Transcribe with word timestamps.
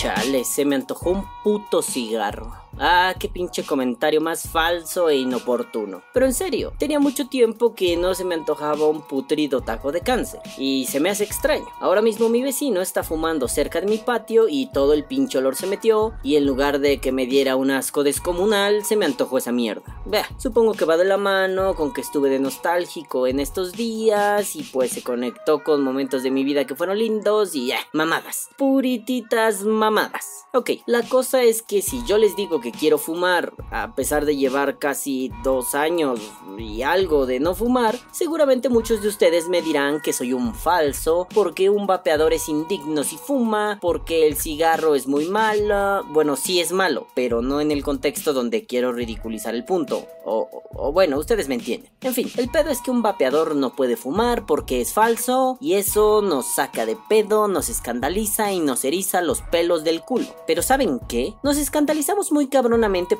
Chale, 0.00 0.44
se 0.44 0.64
me 0.64 0.76
antojó 0.76 1.10
un 1.10 1.26
puto 1.44 1.82
cigarro. 1.82 2.56
Ah, 2.82 3.14
qué 3.18 3.28
pinche 3.28 3.62
comentario 3.62 4.22
más 4.22 4.48
falso 4.48 5.10
e 5.10 5.16
inoportuno. 5.18 6.02
Pero 6.14 6.24
en 6.24 6.32
serio, 6.32 6.72
tenía 6.78 6.98
mucho 6.98 7.28
tiempo 7.28 7.74
que 7.74 7.94
no 7.98 8.14
se 8.14 8.24
me 8.24 8.34
antojaba 8.34 8.86
un 8.86 9.02
putrido 9.02 9.60
taco 9.60 9.92
de 9.92 10.00
cáncer. 10.00 10.40
Y 10.56 10.86
se 10.86 10.98
me 10.98 11.10
hace 11.10 11.24
extraño. 11.24 11.66
Ahora 11.78 12.00
mismo 12.00 12.30
mi 12.30 12.40
vecino 12.40 12.80
está 12.80 13.02
fumando 13.02 13.48
cerca 13.48 13.82
de 13.82 13.86
mi 13.86 13.98
patio 13.98 14.48
y 14.48 14.72
todo 14.72 14.94
el 14.94 15.04
pinche 15.04 15.36
olor 15.36 15.56
se 15.56 15.66
metió. 15.66 16.14
Y 16.22 16.36
en 16.36 16.46
lugar 16.46 16.78
de 16.78 17.02
que 17.02 17.12
me 17.12 17.26
diera 17.26 17.54
un 17.54 17.70
asco 17.70 18.02
descomunal, 18.02 18.82
se 18.82 18.96
me 18.96 19.04
antojó 19.04 19.36
esa 19.36 19.52
mierda. 19.52 20.00
Vea, 20.06 20.26
supongo 20.38 20.72
que 20.72 20.86
va 20.86 20.96
de 20.96 21.04
la 21.04 21.18
mano 21.18 21.74
con 21.74 21.92
que 21.92 22.00
estuve 22.00 22.30
de 22.30 22.38
nostálgico 22.38 23.26
en 23.26 23.40
estos 23.40 23.72
días. 23.72 24.56
Y 24.56 24.62
pues 24.62 24.92
se 24.92 25.02
conectó 25.02 25.62
con 25.62 25.82
momentos 25.82 26.22
de 26.22 26.30
mi 26.30 26.44
vida 26.44 26.64
que 26.64 26.74
fueron 26.74 26.98
lindos 26.98 27.54
y 27.54 27.66
ya, 27.66 27.80
mamadas. 27.92 28.48
Purititas 28.56 29.64
mamadas. 29.64 30.46
Ok, 30.54 30.70
la 30.86 31.02
cosa 31.02 31.42
es 31.42 31.60
que 31.60 31.82
si 31.82 32.02
yo 32.06 32.16
les 32.16 32.34
digo 32.36 32.60
que 32.60 32.69
quiero 32.72 32.98
fumar, 32.98 33.52
a 33.70 33.94
pesar 33.94 34.24
de 34.24 34.36
llevar 34.36 34.78
casi 34.78 35.30
dos 35.42 35.74
años 35.74 36.20
y 36.58 36.82
algo 36.82 37.26
de 37.26 37.40
no 37.40 37.54
fumar, 37.54 37.98
seguramente 38.12 38.68
muchos 38.68 39.02
de 39.02 39.08
ustedes 39.08 39.48
me 39.48 39.62
dirán 39.62 40.00
que 40.00 40.12
soy 40.12 40.32
un 40.32 40.54
falso, 40.54 41.26
porque 41.34 41.70
un 41.70 41.86
vapeador 41.86 42.32
es 42.32 42.48
indigno 42.48 43.04
si 43.04 43.16
fuma, 43.16 43.78
porque 43.80 44.26
el 44.26 44.36
cigarro 44.36 44.94
es 44.94 45.06
muy 45.06 45.26
malo, 45.26 46.04
bueno, 46.10 46.36
sí 46.36 46.60
es 46.60 46.72
malo, 46.72 47.06
pero 47.14 47.42
no 47.42 47.60
en 47.60 47.70
el 47.70 47.82
contexto 47.82 48.32
donde 48.32 48.66
quiero 48.66 48.92
ridiculizar 48.92 49.54
el 49.54 49.64
punto, 49.64 50.06
o, 50.24 50.92
bueno, 50.92 51.18
ustedes 51.18 51.48
me 51.48 51.56
entienden. 51.56 51.90
En 52.00 52.14
fin, 52.14 52.30
el 52.36 52.48
pedo 52.50 52.70
es 52.70 52.80
que 52.80 52.90
un 52.90 53.02
vapeador 53.02 53.56
no 53.56 53.74
puede 53.74 53.96
fumar 53.96 54.46
porque 54.46 54.80
es 54.80 54.92
falso, 54.92 55.58
y 55.60 55.74
eso 55.74 56.22
nos 56.22 56.46
saca 56.54 56.86
de 56.86 56.96
pedo, 57.08 57.48
nos 57.48 57.68
escandaliza 57.68 58.52
y 58.52 58.60
nos 58.60 58.84
eriza 58.84 59.22
los 59.22 59.42
pelos 59.42 59.84
del 59.84 60.02
culo. 60.02 60.26
Pero 60.46 60.62
¿saben 60.62 61.00
qué? 61.08 61.34
Nos 61.42 61.56
escandalizamos 61.56 62.32
muy 62.32 62.48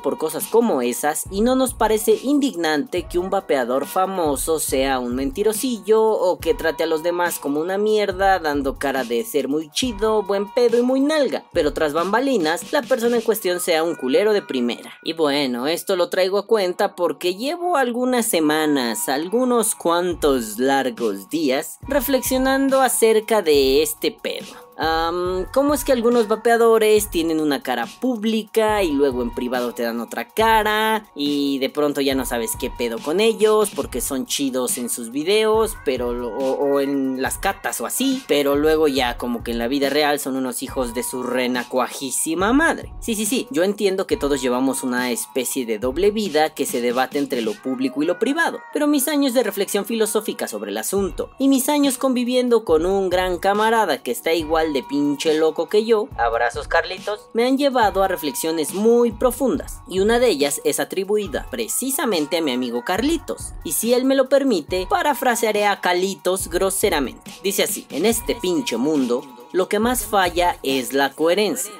por 0.01 0.17
cosas 0.17 0.47
como 0.47 0.81
esas 0.81 1.25
y 1.31 1.41
no 1.41 1.55
nos 1.55 1.73
parece 1.73 2.19
indignante 2.23 3.03
que 3.03 3.19
un 3.19 3.29
vapeador 3.29 3.85
famoso 3.85 4.59
sea 4.59 4.99
un 4.99 5.15
mentirosillo 5.15 6.03
o 6.03 6.39
que 6.39 6.53
trate 6.53 6.83
a 6.83 6.87
los 6.87 7.03
demás 7.03 7.39
como 7.39 7.59
una 7.59 7.77
mierda 7.77 8.39
dando 8.39 8.77
cara 8.77 9.03
de 9.03 9.23
ser 9.23 9.47
muy 9.47 9.69
chido, 9.69 10.23
buen 10.23 10.51
pedo 10.53 10.77
y 10.77 10.81
muy 10.81 10.99
nalga, 10.99 11.43
pero 11.53 11.73
tras 11.73 11.93
bambalinas 11.93 12.71
la 12.71 12.81
persona 12.81 13.17
en 13.17 13.21
cuestión 13.21 13.59
sea 13.59 13.83
un 13.83 13.95
culero 13.95 14.33
de 14.33 14.41
primera. 14.41 14.93
Y 15.03 15.13
bueno, 15.13 15.67
esto 15.67 15.95
lo 15.95 16.09
traigo 16.09 16.37
a 16.37 16.47
cuenta 16.47 16.95
porque 16.95 17.35
llevo 17.35 17.77
algunas 17.77 18.25
semanas, 18.25 19.09
algunos 19.09 19.75
cuantos 19.75 20.59
largos 20.59 21.29
días 21.29 21.77
reflexionando 21.87 22.81
acerca 22.81 23.41
de 23.41 23.81
este 23.81 24.11
pedo. 24.11 24.70
¿Cómo 24.77 25.73
es 25.73 25.83
que 25.83 25.91
algunos 25.91 26.27
vapeadores 26.27 27.09
tienen 27.09 27.39
una 27.39 27.61
cara 27.61 27.85
pública 27.85 28.83
y 28.83 28.91
luego 28.91 29.21
en 29.21 29.33
privado 29.33 29.73
te 29.73 29.83
dan 29.83 29.99
otra 29.99 30.27
cara 30.29 31.05
y 31.15 31.59
de 31.59 31.69
pronto 31.69 32.01
ya 32.01 32.15
no 32.15 32.25
sabes 32.25 32.51
qué 32.59 32.69
pedo 32.69 32.97
con 32.99 33.19
ellos 33.19 33.71
porque 33.75 34.01
son 34.01 34.25
chidos 34.25 34.77
en 34.77 34.89
sus 34.89 35.11
videos, 35.11 35.77
pero 35.85 36.09
o, 36.09 36.79
en 36.79 37.21
las 37.21 37.37
catas 37.37 37.81
o 37.81 37.85
así, 37.85 38.23
pero 38.27 38.55
luego 38.55 38.87
ya 38.87 39.17
como 39.17 39.43
que 39.43 39.51
en 39.51 39.59
la 39.59 39.67
vida 39.67 39.89
real 39.89 40.19
son 40.19 40.35
unos 40.35 40.63
hijos 40.63 40.93
de 40.93 41.03
su 41.03 41.23
renacuajísima 41.23 42.53
madre. 42.53 42.93
Sí, 42.99 43.15
sí, 43.15 43.25
sí, 43.25 43.47
yo 43.51 43.63
entiendo 43.63 44.07
que 44.07 44.17
todos 44.17 44.41
llevamos 44.41 44.83
una 44.83 45.11
especie 45.11 45.65
de 45.65 45.79
doble 45.79 46.11
vida 46.11 46.51
que 46.51 46.65
se 46.65 46.81
debate 46.81 47.19
entre 47.19 47.41
lo 47.41 47.53
público 47.53 48.01
y 48.01 48.05
lo 48.05 48.19
privado, 48.19 48.59
pero 48.73 48.87
mis 48.87 49.07
años 49.07 49.33
de 49.33 49.43
reflexión 49.43 49.85
filosófica 49.85 50.47
sobre 50.47 50.71
el 50.71 50.77
asunto 50.77 51.29
y 51.37 51.47
mis 51.47 51.69
años 51.69 51.97
conviviendo 51.97 52.63
con 52.65 52.85
un 52.85 53.09
gran 53.09 53.37
camarada 53.37 54.01
que 54.01 54.11
está 54.11 54.33
igual 54.33 54.60
de 54.69 54.83
pinche 54.83 55.33
loco 55.33 55.67
que 55.67 55.83
yo, 55.83 56.07
abrazos 56.17 56.67
Carlitos, 56.67 57.27
me 57.33 57.45
han 57.45 57.57
llevado 57.57 58.03
a 58.03 58.07
reflexiones 58.07 58.73
muy 58.73 59.11
profundas, 59.11 59.79
y 59.87 59.99
una 59.99 60.19
de 60.19 60.27
ellas 60.27 60.61
es 60.63 60.79
atribuida 60.79 61.47
precisamente 61.49 62.37
a 62.37 62.41
mi 62.41 62.51
amigo 62.51 62.85
Carlitos, 62.85 63.53
y 63.63 63.73
si 63.73 63.93
él 63.93 64.05
me 64.05 64.15
lo 64.15 64.29
permite, 64.29 64.87
parafrasearé 64.87 65.65
a 65.65 65.81
Carlitos 65.81 66.47
groseramente. 66.47 67.31
Dice 67.43 67.63
así, 67.63 67.87
en 67.89 68.05
este 68.05 68.35
pinche 68.35 68.77
mundo, 68.77 69.23
lo 69.51 69.67
que 69.67 69.79
más 69.79 70.05
falla 70.05 70.57
es 70.63 70.93
la 70.93 71.11
coherencia. 71.11 71.73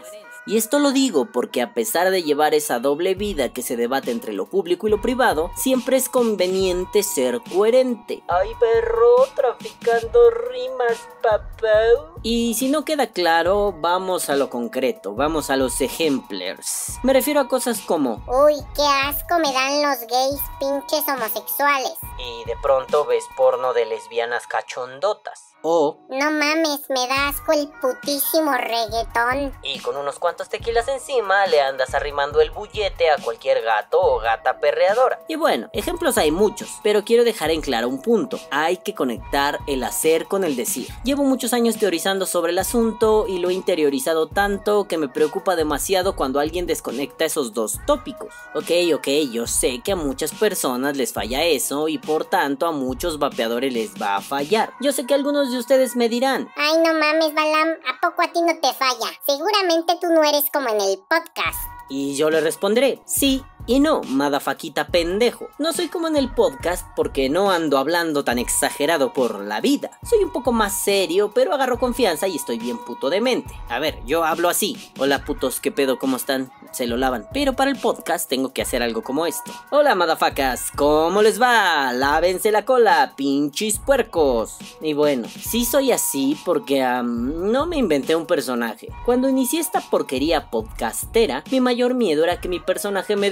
Y 0.48 0.58
esto 0.58 0.80
lo 0.80 0.92
digo 0.92 1.28
porque 1.32 1.62
a 1.62 1.74
pesar 1.74 2.10
de 2.10 2.24
llevar 2.24 2.56
esa 2.56 2.80
doble 2.80 3.14
vida 3.14 3.50
que 3.50 3.62
se 3.62 3.78
debate 3.78 4.10
entre 4.10 4.34
lo 4.34 4.48
público 4.48 4.88
y 4.88 4.90
lo 4.90 5.00
privado, 5.00 5.52
siempre 5.56 5.98
es 5.98 6.10
conveniente 6.10 7.04
ser 7.04 7.42
coherente. 7.54 8.24
Ay, 8.28 8.50
perro, 8.60 9.28
traficando 9.36 10.32
rimas, 10.32 11.08
papá. 11.22 12.12
Y 12.24 12.56
si 12.56 12.70
no 12.70 12.86
queda 12.86 13.08
claro, 13.08 13.76
vamos 13.80 14.30
a 14.30 14.36
lo 14.36 14.50
concreto, 14.50 15.14
vamos 15.14 15.52
a 15.52 15.58
los 15.58 15.80
ejemplers. 15.80 17.00
Me 17.04 17.14
refiero 17.14 17.40
a 17.40 17.48
cosas 17.48 17.80
como... 17.82 18.24
Uy, 18.28 18.56
qué 18.76 18.84
asco 18.84 19.38
me 19.40 19.54
dan 19.54 19.82
los 19.84 20.00
gays 20.08 20.42
pinches 20.60 21.08
homosexuales. 21.08 21.94
Y 22.18 22.46
de 22.46 22.56
pronto 22.62 23.06
ves 23.06 23.26
porno 23.38 23.74
de 23.74 23.86
lesbianas 23.86 24.48
cachondotas. 24.48 25.51
O... 25.64 25.98
No 26.10 26.32
mames, 26.32 26.90
me 26.90 27.08
da 27.08 27.30
asco 27.30 27.54
el 27.54 27.68
putísimo 27.82 28.52
reggaetón. 28.54 29.54
Y 29.64 29.80
con 29.80 29.96
unos 29.96 30.20
cuantos 30.20 30.50
tequilas 30.50 30.88
encima 30.88 31.46
le 31.48 31.62
andas 31.62 31.94
arrimando 31.94 32.42
el 32.42 32.52
bullete 32.52 33.10
a 33.10 33.18
cualquier 33.18 33.62
gato 33.62 34.00
o 34.02 34.20
gata 34.20 34.60
perreadora. 34.60 35.20
Y 35.28 35.36
bueno, 35.36 35.70
ejemplos 35.74 36.18
hay 36.18 36.32
muchos, 36.32 36.70
pero 36.84 37.04
quiero 37.04 37.24
dejar 37.24 37.52
en 37.52 37.62
claro 37.62 37.88
un 37.88 38.02
punto. 38.02 38.40
Hay 38.50 38.78
que 38.78 38.96
conectar 38.96 39.60
el 39.68 39.84
hacer 39.84 40.26
con 40.26 40.44
el 40.44 40.56
decir. 40.56 40.88
Llevo 41.04 41.24
muchos 41.24 41.54
años 41.54 41.78
teorizando 41.78 42.26
sobre 42.26 42.52
el 42.52 42.60
asunto 42.60 43.26
y 43.28 43.40
lo 43.40 43.50
he 43.50 43.54
interiorizado 43.54 44.28
tanto 44.28 44.86
que 44.88 44.98
me 44.98 45.10
preocupa 45.10 45.56
demasiado 45.56 46.16
cuando 46.16 46.40
alguien 46.40 46.66
desconecta 46.66 47.26
esos 47.26 47.54
dos 47.54 47.80
tópicos. 47.86 48.34
Ok, 48.54 48.72
ok, 48.96 49.08
yo 49.32 49.48
sé 49.48 49.82
que 49.84 49.92
a 49.92 49.96
muchas 49.96 50.32
personas 50.32 50.98
les 50.98 51.14
falla 51.14 51.44
eso 51.44 51.88
y 51.88 51.98
por 51.98 52.26
tanto 52.26 52.66
a 52.66 52.72
muchos 52.72 53.20
vapeadores 53.20 53.74
les 53.74 54.02
va 54.02 54.16
a 54.16 54.22
fallar. 54.22 54.74
Yo 54.82 54.92
sé 54.92 55.06
que 55.06 55.14
algunos 55.14 55.51
de 55.52 55.60
ustedes 55.60 55.96
me 55.96 56.10
dirán. 56.10 56.50
Ay, 56.56 56.78
no 56.78 56.94
mames, 56.94 57.34
Balam, 57.34 57.70
¿a 57.88 58.00
poco 58.02 58.22
a 58.24 58.32
ti 58.32 58.42
no 58.42 58.54
te 58.60 58.74
falla? 58.74 59.12
Seguramente 59.26 59.94
tú 60.02 60.08
no 60.08 60.24
eres 60.24 60.46
como 60.52 60.70
en 60.70 60.82
el 60.82 60.98
podcast. 61.10 61.60
Y 61.90 62.16
yo 62.16 62.30
le 62.30 62.40
responderé, 62.40 63.02
sí, 63.06 63.44
y 63.68 63.80
no, 63.80 64.02
madafaquita 64.04 64.88
pendejo. 64.88 65.50
No 65.60 65.74
soy 65.74 65.88
como 65.88 66.08
en 66.08 66.18
el 66.18 66.30
podcast 66.34 66.88
porque 66.96 67.30
no 67.30 67.52
ando 67.52 67.78
hablando 67.78 68.24
tan 68.24 68.40
exagerado 68.40 69.14
por 69.14 69.44
la 69.44 69.62
vida. 69.62 69.92
Soy 70.08 70.24
un 70.24 70.32
poco 70.32 70.52
más 70.52 70.84
serio, 70.84 71.32
pero 71.34 71.54
agarro 71.54 71.80
confianza 71.80 72.28
y 72.28 72.36
estoy 72.36 72.58
bien 72.58 72.78
puto 72.78 73.10
de 73.10 73.22
mente. 73.22 73.54
A 73.70 73.80
ver, 73.80 74.00
yo 74.06 74.24
hablo 74.24 74.50
así. 74.50 74.92
Hola 74.98 75.24
putos, 75.26 75.60
¿qué 75.60 75.72
pedo? 75.72 76.00
¿Cómo 76.00 76.18
están? 76.18 76.52
Se 76.72 76.88
lo 76.88 76.98
lavan. 76.98 77.28
Pero 77.34 77.54
para 77.54 77.72
el 77.72 77.78
podcast 77.78 78.30
tengo 78.30 78.54
que 78.54 78.62
hacer 78.62 78.82
algo 78.82 79.04
como 79.04 79.26
esto. 79.26 79.52
Hola 79.70 79.96
madafacas, 79.96 80.72
¿cómo 80.76 81.22
les 81.22 81.42
va? 81.42 81.94
Lávense 81.94 82.52
la 82.52 82.66
cola, 82.66 83.14
pinches 83.16 83.80
puercos. 83.80 84.58
Y 84.82 84.94
bueno, 84.94 85.28
sí 85.28 85.66
soy 85.66 85.92
así 85.92 86.38
porque 86.46 86.82
no 87.04 87.66
me 87.66 87.78
inventé 87.78 88.16
un 88.16 88.26
personaje. 88.26 88.90
Cuando 89.06 89.30
inicié 89.30 89.60
esta 89.60 89.82
porquería 89.82 90.50
podcastera, 90.50 91.44
mi 91.52 91.62
mayor 91.62 91.94
miedo 91.94 92.24
era 92.24 92.40
que 92.40 92.50
mi 92.50 92.60
personaje 92.60 93.16
me 93.16 93.30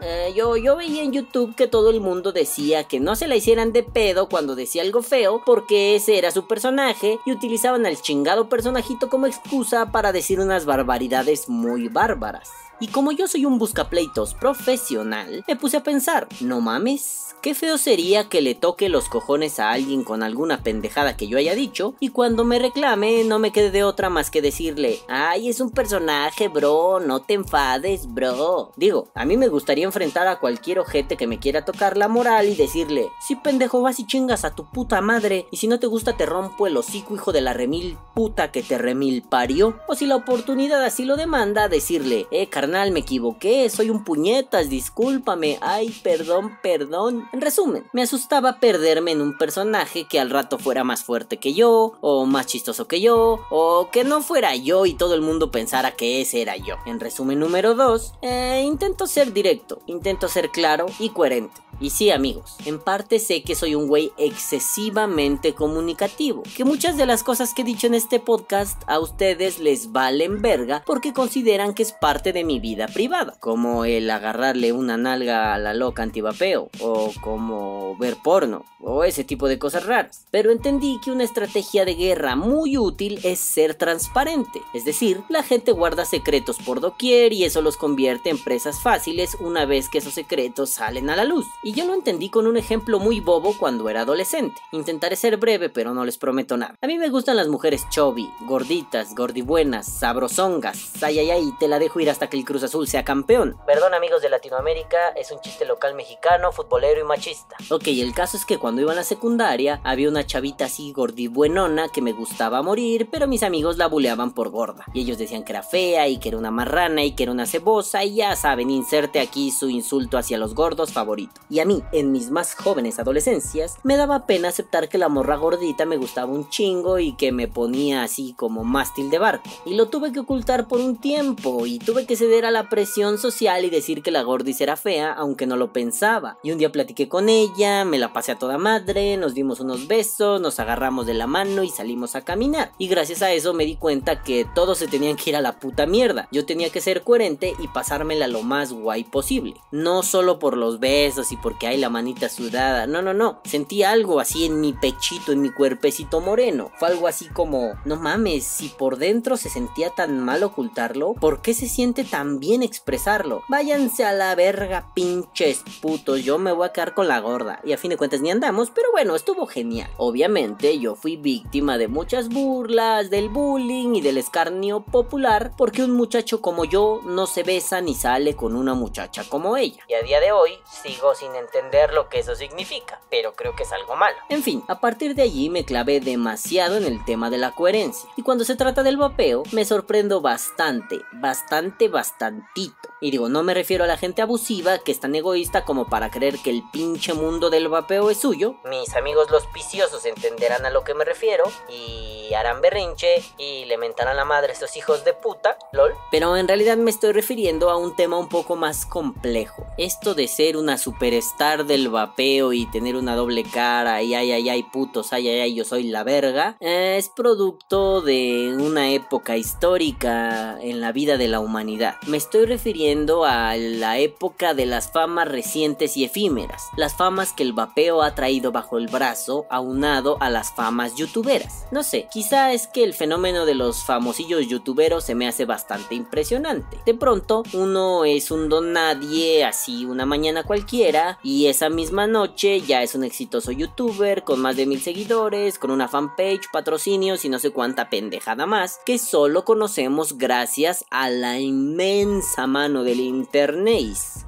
eh, 0.00 0.32
yo, 0.36 0.56
yo 0.56 0.76
veía 0.76 1.02
en 1.02 1.12
YouTube 1.12 1.54
que 1.56 1.66
todo 1.66 1.90
el 1.90 2.00
mundo 2.00 2.32
decía 2.32 2.84
que 2.84 3.00
no 3.00 3.16
se 3.16 3.26
la 3.26 3.36
hicieran 3.36 3.72
de 3.72 3.82
pedo 3.82 4.28
cuando 4.28 4.54
decía 4.54 4.82
algo 4.82 5.02
feo 5.02 5.42
porque 5.44 5.96
ese 5.96 6.18
era 6.18 6.30
su 6.30 6.46
personaje 6.46 7.18
y 7.26 7.32
utilizaban 7.32 7.86
al 7.86 8.00
chingado 8.00 8.48
personajito 8.48 9.10
como 9.10 9.26
excusa 9.26 9.90
para 9.92 10.12
decir 10.12 10.40
unas 10.40 10.64
barbaridades 10.66 11.48
muy 11.48 11.88
bárbaras. 11.88 12.50
Y 12.80 12.88
como 12.88 13.12
yo 13.12 13.28
soy 13.28 13.44
un 13.44 13.58
buscapleitos 13.58 14.32
profesional, 14.32 15.44
me 15.46 15.54
puse 15.54 15.76
a 15.76 15.82
pensar, 15.82 16.26
no 16.40 16.62
mames, 16.62 17.34
qué 17.42 17.54
feo 17.54 17.76
sería 17.76 18.28
que 18.28 18.40
le 18.40 18.54
toque 18.54 18.88
los 18.88 19.08
cojones 19.08 19.60
a 19.60 19.70
alguien 19.70 20.02
con 20.02 20.22
alguna 20.22 20.62
pendejada 20.62 21.16
que 21.16 21.28
yo 21.28 21.36
haya 21.36 21.54
dicho 21.54 21.94
y 22.00 22.08
cuando 22.08 22.44
me 22.44 22.58
reclame 22.58 23.24
no 23.24 23.38
me 23.38 23.52
quede 23.52 23.70
de 23.70 23.84
otra 23.84 24.08
más 24.08 24.30
que 24.30 24.40
decirle, 24.40 25.00
ay, 25.08 25.48
es 25.48 25.60
un 25.60 25.70
personaje, 25.70 26.48
bro, 26.48 27.00
no 27.00 27.20
te 27.20 27.34
enfades, 27.34 28.12
bro. 28.12 28.72
Digo, 28.76 29.08
a 29.14 29.26
mí 29.26 29.36
me 29.36 29.48
gustaría 29.48 29.84
enfrentar 29.84 30.26
a 30.26 30.38
cualquier 30.38 30.78
ojete 30.78 31.18
que 31.18 31.26
me 31.26 31.38
quiera 31.38 31.66
tocar 31.66 31.98
la 31.98 32.08
moral 32.08 32.48
y 32.48 32.54
decirle, 32.54 33.10
si 33.26 33.36
pendejo 33.36 33.82
vas 33.82 34.00
y 34.00 34.06
chingas 34.06 34.46
a 34.46 34.54
tu 34.54 34.70
puta 34.70 35.02
madre 35.02 35.46
y 35.50 35.58
si 35.58 35.68
no 35.68 35.78
te 35.78 35.86
gusta 35.86 36.16
te 36.16 36.24
rompo 36.24 36.66
el 36.66 36.78
hocico 36.78 37.14
hijo 37.14 37.32
de 37.32 37.42
la 37.42 37.52
remil 37.52 37.98
puta 38.14 38.50
que 38.52 38.62
te 38.62 38.78
remil 38.78 39.22
parió. 39.22 39.78
O 39.86 39.94
si 39.94 40.06
la 40.06 40.16
oportunidad 40.16 40.82
así 40.82 41.04
lo 41.04 41.16
demanda, 41.16 41.68
decirle, 41.68 42.26
eh, 42.30 42.48
carnal, 42.48 42.69
me 42.70 43.00
equivoqué, 43.00 43.68
soy 43.68 43.90
un 43.90 44.04
puñetas, 44.04 44.70
discúlpame, 44.70 45.58
ay, 45.60 45.90
perdón, 46.02 46.58
perdón. 46.62 47.28
En 47.32 47.40
resumen, 47.40 47.84
me 47.92 48.02
asustaba 48.02 48.60
perderme 48.60 49.12
en 49.12 49.20
un 49.20 49.36
personaje 49.36 50.06
que 50.08 50.20
al 50.20 50.30
rato 50.30 50.58
fuera 50.58 50.84
más 50.84 51.02
fuerte 51.04 51.38
que 51.38 51.52
yo, 51.52 51.94
o 52.00 52.26
más 52.26 52.46
chistoso 52.46 52.86
que 52.86 53.00
yo, 53.00 53.40
o 53.50 53.88
que 53.92 54.04
no 54.04 54.22
fuera 54.22 54.54
yo 54.56 54.86
y 54.86 54.94
todo 54.94 55.14
el 55.14 55.20
mundo 55.20 55.50
pensara 55.50 55.92
que 55.92 56.20
ese 56.20 56.42
era 56.42 56.56
yo. 56.56 56.76
En 56.86 57.00
resumen 57.00 57.40
número 57.40 57.74
2, 57.74 58.14
eh, 58.22 58.62
intento 58.64 59.06
ser 59.06 59.32
directo, 59.32 59.82
intento 59.86 60.28
ser 60.28 60.50
claro 60.50 60.86
y 60.98 61.10
coherente. 61.10 61.60
Y 61.80 61.88
sí, 61.88 62.10
amigos, 62.10 62.56
en 62.66 62.78
parte 62.78 63.18
sé 63.18 63.42
que 63.42 63.54
soy 63.54 63.74
un 63.74 63.88
güey 63.88 64.12
excesivamente 64.18 65.54
comunicativo, 65.54 66.42
que 66.54 66.66
muchas 66.66 66.98
de 66.98 67.06
las 67.06 67.22
cosas 67.22 67.54
que 67.54 67.62
he 67.62 67.64
dicho 67.64 67.86
en 67.86 67.94
este 67.94 68.20
podcast 68.20 68.82
a 68.86 68.98
ustedes 68.98 69.58
les 69.58 69.90
valen 69.90 70.42
verga 70.42 70.82
porque 70.84 71.14
consideran 71.14 71.72
que 71.72 71.82
es 71.82 71.92
parte 71.92 72.34
de 72.34 72.44
mi 72.44 72.60
vida 72.60 72.86
privada, 72.86 73.34
como 73.40 73.86
el 73.86 74.10
agarrarle 74.10 74.72
una 74.72 74.98
nalga 74.98 75.54
a 75.54 75.58
la 75.58 75.72
loca 75.72 76.02
antivapeo, 76.02 76.68
o 76.80 77.12
como 77.22 77.96
ver 77.96 78.18
porno, 78.22 78.66
o 78.82 79.04
ese 79.04 79.24
tipo 79.24 79.48
de 79.48 79.58
cosas 79.58 79.86
raras. 79.86 80.26
Pero 80.30 80.52
entendí 80.52 80.98
que 81.02 81.10
una 81.10 81.24
estrategia 81.24 81.86
de 81.86 81.94
guerra 81.94 82.36
muy 82.36 82.76
útil 82.76 83.20
es 83.22 83.40
ser 83.40 83.74
transparente, 83.74 84.60
es 84.74 84.84
decir, 84.84 85.22
la 85.30 85.42
gente 85.42 85.72
guarda 85.72 86.04
secretos 86.04 86.58
por 86.58 86.80
doquier 86.80 87.32
y 87.32 87.44
eso 87.44 87.62
los 87.62 87.78
convierte 87.78 88.28
en 88.28 88.42
presas 88.42 88.82
fáciles 88.82 89.36
una 89.40 89.64
vez 89.64 89.88
que 89.88 89.98
esos 89.98 90.12
secretos 90.12 90.68
salen 90.68 91.08
a 91.08 91.16
la 91.16 91.24
luz. 91.24 91.46
Yo 91.72 91.86
lo 91.86 91.94
entendí 91.94 92.30
con 92.30 92.46
un 92.46 92.56
ejemplo 92.56 92.98
muy 92.98 93.20
bobo 93.20 93.54
cuando 93.58 93.88
era 93.88 94.02
adolescente. 94.02 94.60
Intentaré 94.72 95.16
ser 95.16 95.36
breve, 95.36 95.68
pero 95.68 95.94
no 95.94 96.04
les 96.04 96.18
prometo 96.18 96.56
nada. 96.56 96.74
A 96.80 96.86
mí 96.86 96.98
me 96.98 97.10
gustan 97.10 97.36
las 97.36 97.48
mujeres 97.48 97.86
chubby, 97.90 98.30
gorditas, 98.46 99.14
gordibuenas, 99.14 99.86
sabrosongas. 99.86 101.02
Ay, 101.02 101.18
ay, 101.18 101.30
ay, 101.30 101.52
te 101.58 101.68
la 101.68 101.78
dejo 101.78 102.00
ir 102.00 102.10
hasta 102.10 102.28
que 102.28 102.36
el 102.36 102.44
Cruz 102.44 102.62
Azul 102.62 102.88
sea 102.88 103.04
campeón. 103.04 103.56
Perdón, 103.66 103.94
amigos 103.94 104.22
de 104.22 104.30
Latinoamérica, 104.30 105.10
es 105.10 105.30
un 105.30 105.40
chiste 105.40 105.64
local 105.64 105.94
mexicano, 105.94 106.52
futbolero 106.52 107.00
y 107.00 107.04
machista. 107.04 107.56
Ok, 107.70 107.88
el 107.88 108.14
caso 108.14 108.36
es 108.36 108.44
que 108.44 108.58
cuando 108.58 108.80
iba 108.80 108.92
a 108.92 108.96
la 108.96 109.04
secundaria 109.04 109.80
había 109.84 110.08
una 110.08 110.26
chavita 110.26 110.64
así 110.66 110.92
gordibuenona 110.92 111.88
que 111.88 112.02
me 112.02 112.12
gustaba 112.12 112.62
morir, 112.62 113.08
pero 113.10 113.26
mis 113.26 113.42
amigos 113.42 113.76
la 113.76 113.86
buleaban 113.86 114.32
por 114.32 114.50
gorda. 114.50 114.84
Y 114.92 115.02
ellos 115.02 115.18
decían 115.18 115.44
que 115.44 115.52
era 115.52 115.62
fea 115.62 116.08
y 116.08 116.18
que 116.18 116.30
era 116.30 116.38
una 116.38 116.50
marrana 116.50 117.04
y 117.04 117.12
que 117.12 117.24
era 117.24 117.32
una 117.32 117.46
cebosa 117.46 118.04
y 118.04 118.16
ya 118.16 118.36
saben, 118.36 118.70
inserte 118.70 119.20
aquí 119.20 119.50
su 119.50 119.68
insulto 119.68 120.18
hacia 120.18 120.38
los 120.38 120.54
gordos 120.54 120.92
favorito. 120.92 121.40
Y 121.48 121.59
a 121.60 121.64
mí, 121.64 121.82
en 121.92 122.12
mis 122.12 122.30
más 122.30 122.54
jóvenes 122.54 122.98
adolescencias, 122.98 123.76
me 123.82 123.96
daba 123.96 124.26
pena 124.26 124.48
aceptar 124.48 124.88
que 124.88 124.98
la 124.98 125.08
morra 125.08 125.36
gordita 125.36 125.86
me 125.86 125.96
gustaba 125.96 126.32
un 126.32 126.48
chingo 126.48 126.98
y 126.98 127.12
que 127.12 127.32
me 127.32 127.48
ponía 127.48 128.02
así 128.02 128.34
como 128.36 128.64
mástil 128.64 129.10
de 129.10 129.18
barco. 129.18 129.48
Y 129.64 129.74
lo 129.74 129.88
tuve 129.88 130.12
que 130.12 130.20
ocultar 130.20 130.68
por 130.68 130.80
un 130.80 130.96
tiempo 130.96 131.66
y 131.66 131.78
tuve 131.78 132.06
que 132.06 132.16
ceder 132.16 132.44
a 132.44 132.50
la 132.50 132.68
presión 132.68 133.18
social 133.18 133.64
y 133.64 133.70
decir 133.70 134.02
que 134.02 134.10
la 134.10 134.22
gordis 134.22 134.60
era 134.60 134.76
fea, 134.76 135.12
aunque 135.12 135.46
no 135.46 135.56
lo 135.56 135.72
pensaba. 135.72 136.38
Y 136.42 136.52
un 136.52 136.58
día 136.58 136.72
platiqué 136.72 137.08
con 137.08 137.28
ella, 137.28 137.84
me 137.84 137.98
la 137.98 138.12
pasé 138.12 138.32
a 138.32 138.38
toda 138.38 138.58
madre, 138.58 139.16
nos 139.16 139.34
dimos 139.34 139.60
unos 139.60 139.86
besos, 139.86 140.40
nos 140.40 140.60
agarramos 140.60 141.06
de 141.06 141.14
la 141.14 141.26
mano 141.26 141.62
y 141.62 141.68
salimos 141.68 142.14
a 142.14 142.22
caminar. 142.22 142.72
Y 142.78 142.88
gracias 142.88 143.22
a 143.22 143.32
eso 143.32 143.54
me 143.54 143.64
di 143.64 143.76
cuenta 143.76 144.22
que 144.22 144.46
todos 144.54 144.78
se 144.78 144.88
tenían 144.88 145.16
que 145.16 145.30
ir 145.30 145.36
a 145.36 145.40
la 145.40 145.58
puta 145.58 145.86
mierda. 145.86 146.28
Yo 146.32 146.46
tenía 146.46 146.70
que 146.70 146.80
ser 146.80 147.02
coherente 147.02 147.54
y 147.58 147.68
pasármela 147.68 148.28
lo 148.28 148.42
más 148.42 148.72
guay 148.72 149.04
posible. 149.04 149.56
No 149.70 150.02
solo 150.02 150.38
por 150.38 150.56
los 150.56 150.80
besos 150.80 151.32
y 151.32 151.36
porque 151.50 151.66
hay 151.66 151.78
la 151.78 151.90
manita 151.90 152.28
sudada, 152.28 152.86
no, 152.86 153.02
no, 153.02 153.12
no. 153.12 153.40
Sentí 153.42 153.82
algo 153.82 154.20
así 154.20 154.44
en 154.44 154.60
mi 154.60 154.72
pechito, 154.72 155.32
en 155.32 155.42
mi 155.42 155.50
cuerpecito 155.50 156.20
moreno. 156.20 156.70
Fue 156.76 156.86
algo 156.86 157.08
así 157.08 157.26
como, 157.26 157.72
no 157.84 157.96
mames, 157.96 158.44
si 158.44 158.68
por 158.68 158.98
dentro 158.98 159.36
se 159.36 159.50
sentía 159.50 159.90
tan 159.90 160.20
mal 160.20 160.44
ocultarlo, 160.44 161.14
¿por 161.14 161.42
qué 161.42 161.52
se 161.52 161.66
siente 161.66 162.04
tan 162.04 162.38
bien 162.38 162.62
expresarlo? 162.62 163.42
Váyanse 163.48 164.04
a 164.04 164.12
la 164.12 164.32
verga, 164.36 164.92
pinches 164.94 165.64
putos, 165.82 166.22
yo 166.22 166.38
me 166.38 166.52
voy 166.52 166.68
a 166.68 166.72
quedar 166.72 166.94
con 166.94 167.08
la 167.08 167.18
gorda. 167.18 167.60
Y 167.64 167.72
a 167.72 167.78
fin 167.78 167.90
de 167.90 167.96
cuentas 167.96 168.20
ni 168.20 168.30
andamos, 168.30 168.70
pero 168.70 168.92
bueno, 168.92 169.16
estuvo 169.16 169.46
genial. 169.46 169.90
Obviamente 169.96 170.78
yo 170.78 170.94
fui 170.94 171.16
víctima 171.16 171.78
de 171.78 171.88
muchas 171.88 172.28
burlas, 172.28 173.10
del 173.10 173.28
bullying 173.28 173.96
y 173.96 174.02
del 174.02 174.18
escarnio 174.18 174.84
popular, 174.84 175.50
porque 175.58 175.82
un 175.82 175.94
muchacho 175.94 176.40
como 176.40 176.64
yo 176.64 177.00
no 177.04 177.26
se 177.26 177.42
besa 177.42 177.80
ni 177.80 177.96
sale 177.96 178.36
con 178.36 178.54
una 178.54 178.74
muchacha 178.74 179.24
como 179.28 179.56
ella. 179.56 179.82
Y 179.88 179.94
a 179.94 180.02
día 180.02 180.20
de 180.20 180.30
hoy 180.30 180.52
sigo 180.84 181.12
sin 181.16 181.34
entender 181.40 181.92
lo 181.92 182.08
que 182.08 182.20
eso 182.20 182.34
significa, 182.34 183.00
pero 183.10 183.34
creo 183.34 183.56
que 183.56 183.64
es 183.64 183.72
algo 183.72 183.96
malo. 183.96 184.16
En 184.28 184.42
fin, 184.42 184.62
a 184.68 184.80
partir 184.80 185.14
de 185.14 185.22
allí 185.22 185.50
me 185.50 185.64
clavé 185.64 186.00
demasiado 186.00 186.76
en 186.76 186.84
el 186.84 187.04
tema 187.04 187.30
de 187.30 187.38
la 187.38 187.52
coherencia. 187.52 188.08
Y 188.16 188.22
cuando 188.22 188.44
se 188.44 188.56
trata 188.56 188.82
del 188.82 188.96
vapeo, 188.96 189.42
me 189.52 189.64
sorprendo 189.64 190.20
bastante, 190.20 191.00
bastante, 191.12 191.88
bastantito. 191.88 192.90
Y 193.00 193.10
digo, 193.10 193.28
no 193.28 193.42
me 193.42 193.54
refiero 193.54 193.84
a 193.84 193.86
la 193.86 193.96
gente 193.96 194.22
abusiva 194.22 194.78
que 194.78 194.92
es 194.92 195.00
tan 195.00 195.14
egoísta 195.14 195.64
como 195.64 195.88
para 195.88 196.10
creer 196.10 196.38
que 196.38 196.50
el 196.50 196.62
pinche 196.70 197.14
mundo 197.14 197.48
del 197.48 197.68
vapeo 197.68 198.10
es 198.10 198.18
suyo. 198.18 198.56
Mis 198.64 198.94
amigos 198.94 199.30
los 199.30 199.50
viciosos 199.52 200.04
entenderán 200.04 200.66
a 200.66 200.70
lo 200.70 200.84
que 200.84 200.94
me 200.94 201.04
refiero 201.04 201.44
y 201.68 202.32
harán 202.34 202.60
berrinche 202.60 203.22
y 203.38 203.64
le 203.64 203.78
mentarán 203.78 204.16
la 204.16 204.24
madre 204.24 204.50
a 204.50 204.52
estos 204.52 204.76
hijos 204.76 205.04
de 205.04 205.14
puta, 205.14 205.56
lol. 205.72 205.94
Pero 206.10 206.36
en 206.36 206.46
realidad 206.46 206.76
me 206.76 206.90
estoy 206.90 207.12
refiriendo 207.12 207.70
a 207.70 207.76
un 207.76 207.96
tema 207.96 208.18
un 208.18 208.28
poco 208.28 208.56
más 208.56 208.86
complejo. 208.86 209.66
Esto 209.78 210.14
de 210.14 210.28
ser 210.28 210.56
una 210.56 210.76
superstar 211.20 211.66
del 211.66 211.90
vapeo 211.90 212.54
y 212.54 212.64
tener 212.64 212.96
una 212.96 213.14
doble 213.14 213.42
cara 213.44 214.02
y 214.02 214.14
ay 214.14 214.32
ay 214.32 214.48
ay 214.48 214.62
putos, 214.62 215.12
ay 215.12 215.28
ay 215.28 215.40
ay 215.40 215.54
yo 215.54 215.66
soy 215.66 215.82
la 215.82 216.02
verga, 216.02 216.56
eh, 216.60 216.96
es 216.96 217.10
producto 217.10 218.00
de 218.00 218.56
una 218.58 218.88
época 218.90 219.36
histórica 219.36 220.58
en 220.62 220.80
la 220.80 220.92
vida 220.92 221.18
de 221.18 221.28
la 221.28 221.40
humanidad. 221.40 221.96
Me 222.06 222.16
estoy 222.16 222.46
refiriendo 222.46 223.26
a 223.26 223.54
la 223.56 223.98
época 223.98 224.54
de 224.54 224.64
las 224.64 224.90
famas 224.92 225.28
recientes 225.28 225.98
y 225.98 226.04
efímeras, 226.04 226.68
las 226.78 226.96
famas 226.96 227.34
que 227.34 227.42
el 227.42 227.52
vapeo 227.52 228.00
ha 228.00 228.14
traído 228.14 228.50
bajo 228.50 228.78
el 228.78 228.86
brazo 228.86 229.44
aunado 229.50 230.16
a 230.20 230.30
las 230.30 230.54
famas 230.54 230.94
youtuberas. 230.96 231.66
No 231.70 231.82
sé, 231.82 232.08
quizá 232.10 232.54
es 232.54 232.66
que 232.66 232.82
el 232.82 232.94
fenómeno 232.94 233.44
de 233.44 233.56
los 233.56 233.84
famosillos 233.84 234.46
youtuberos 234.48 235.04
se 235.04 235.14
me 235.14 235.28
hace 235.28 235.44
bastante 235.44 235.94
impresionante. 235.94 236.78
De 236.86 236.94
pronto, 236.94 237.42
uno 237.52 238.06
es 238.06 238.30
un 238.30 238.48
don 238.48 238.72
nadie, 238.72 239.44
así 239.44 239.84
una 239.84 240.06
mañana 240.06 240.44
cualquiera, 240.44 241.09
y 241.22 241.46
esa 241.46 241.68
misma 241.68 242.06
noche 242.06 242.60
ya 242.60 242.82
es 242.82 242.94
un 242.94 243.04
exitoso 243.04 243.52
youtuber 243.52 244.22
con 244.24 244.40
más 244.40 244.56
de 244.56 244.66
mil 244.66 244.80
seguidores, 244.80 245.58
con 245.58 245.70
una 245.70 245.88
fanpage, 245.88 246.50
patrocinios 246.52 247.24
y 247.24 247.28
no 247.28 247.38
sé 247.38 247.50
cuánta 247.50 247.90
pendejada 247.90 248.46
más, 248.46 248.80
que 248.84 248.98
solo 248.98 249.44
conocemos 249.44 250.18
gracias 250.18 250.84
a 250.90 251.10
la 251.10 251.38
inmensa 251.38 252.46
mano 252.46 252.84
del 252.84 253.00
internet. 253.00 253.70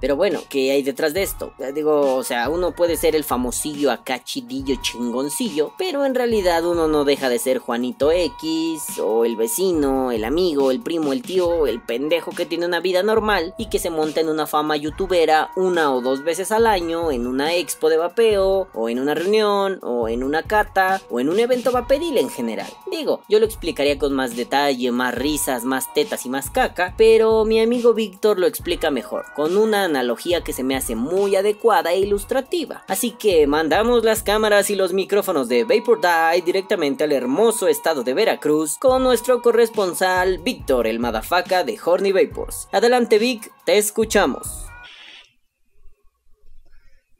Pero 0.00 0.16
bueno, 0.16 0.40
¿qué 0.48 0.72
hay 0.72 0.82
detrás 0.82 1.14
de 1.14 1.22
esto? 1.22 1.52
Digo, 1.74 2.14
o 2.16 2.24
sea, 2.24 2.48
uno 2.48 2.72
puede 2.72 2.96
ser 2.96 3.14
el 3.14 3.24
famosillo 3.24 3.90
acá 3.90 4.22
chidillo 4.22 4.76
chingoncillo, 4.80 5.72
pero 5.78 6.04
en 6.04 6.14
realidad 6.14 6.64
uno 6.64 6.88
no 6.88 7.04
deja 7.04 7.28
de 7.28 7.38
ser 7.38 7.58
Juanito 7.58 8.10
X, 8.10 8.98
o 9.00 9.24
el 9.24 9.36
vecino, 9.36 10.10
el 10.10 10.24
amigo, 10.24 10.70
el 10.70 10.80
primo, 10.80 11.12
el 11.12 11.22
tío, 11.22 11.66
el 11.66 11.80
pendejo 11.80 12.32
que 12.32 12.46
tiene 12.46 12.66
una 12.66 12.80
vida 12.80 13.02
normal 13.02 13.54
y 13.58 13.66
que 13.66 13.78
se 13.78 13.90
monta 13.90 14.20
en 14.20 14.28
una 14.28 14.46
fama 14.46 14.76
youtubera 14.76 15.50
una 15.56 15.92
o 15.92 16.00
dos 16.00 16.24
veces 16.24 16.52
al 16.52 16.66
año 16.66 16.71
en 16.76 17.26
una 17.26 17.54
expo 17.54 17.90
de 17.90 17.98
vapeo, 17.98 18.68
o 18.72 18.88
en 18.88 18.98
una 18.98 19.14
reunión, 19.14 19.78
o 19.82 20.08
en 20.08 20.22
una 20.22 20.42
cata, 20.42 21.00
o 21.10 21.20
en 21.20 21.28
un 21.28 21.38
evento 21.38 21.70
vaporil 21.70 22.16
en 22.16 22.30
general. 22.30 22.70
Digo, 22.90 23.22
yo 23.28 23.38
lo 23.40 23.46
explicaría 23.46 23.98
con 23.98 24.14
más 24.14 24.36
detalle, 24.36 24.90
más 24.90 25.14
risas, 25.14 25.64
más 25.64 25.92
tetas 25.92 26.24
y 26.24 26.28
más 26.28 26.50
caca, 26.50 26.94
pero 26.96 27.44
mi 27.44 27.60
amigo 27.60 27.92
Víctor 27.92 28.38
lo 28.38 28.46
explica 28.46 28.90
mejor, 28.90 29.26
con 29.36 29.56
una 29.56 29.84
analogía 29.84 30.42
que 30.42 30.52
se 30.52 30.64
me 30.64 30.76
hace 30.76 30.94
muy 30.94 31.36
adecuada 31.36 31.92
e 31.92 32.00
ilustrativa. 32.00 32.84
Así 32.88 33.10
que 33.10 33.46
mandamos 33.46 34.04
las 34.04 34.22
cámaras 34.22 34.70
y 34.70 34.74
los 34.74 34.92
micrófonos 34.92 35.48
de 35.48 35.64
Vapor 35.64 36.00
Die 36.00 36.42
directamente 36.42 37.04
al 37.04 37.12
hermoso 37.12 37.68
estado 37.68 38.02
de 38.02 38.14
Veracruz 38.14 38.78
con 38.78 39.02
nuestro 39.02 39.42
corresponsal 39.42 40.38
Víctor, 40.38 40.86
el 40.86 41.00
madafaca 41.00 41.64
de 41.64 41.78
Horny 41.84 42.12
Vapors. 42.12 42.68
Adelante 42.72 43.18
Vic, 43.18 43.52
te 43.64 43.78
escuchamos. 43.78 44.71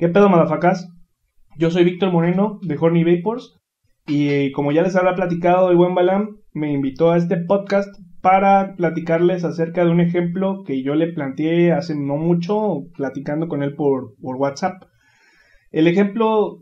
¿Qué 0.02 0.09
pedo, 0.09 0.28
madafacas? 0.28 0.88
Yo 1.56 1.71
soy 1.71 1.85
Víctor 1.85 2.11
Moreno 2.11 2.59
de 2.62 2.76
Horny 2.76 3.04
Vapors 3.04 3.61
y 4.09 4.50
como 4.50 4.73
ya 4.73 4.82
les 4.82 4.97
habrá 4.97 5.14
platicado 5.14 5.71
el 5.71 5.76
buen 5.76 5.94
Balam, 5.94 6.38
me 6.52 6.73
invitó 6.73 7.12
a 7.12 7.16
este 7.16 7.37
podcast 7.37 7.88
para 8.21 8.75
platicarles 8.75 9.44
acerca 9.44 9.85
de 9.85 9.92
un 9.92 10.00
ejemplo 10.00 10.64
que 10.64 10.82
yo 10.82 10.97
le 10.97 11.12
planteé 11.12 11.71
hace 11.71 11.94
no 11.94 12.16
mucho, 12.16 12.80
platicando 12.97 13.47
con 13.47 13.62
él 13.62 13.76
por, 13.76 14.16
por 14.21 14.35
WhatsApp. 14.35 14.82
El 15.71 15.87
ejemplo 15.87 16.59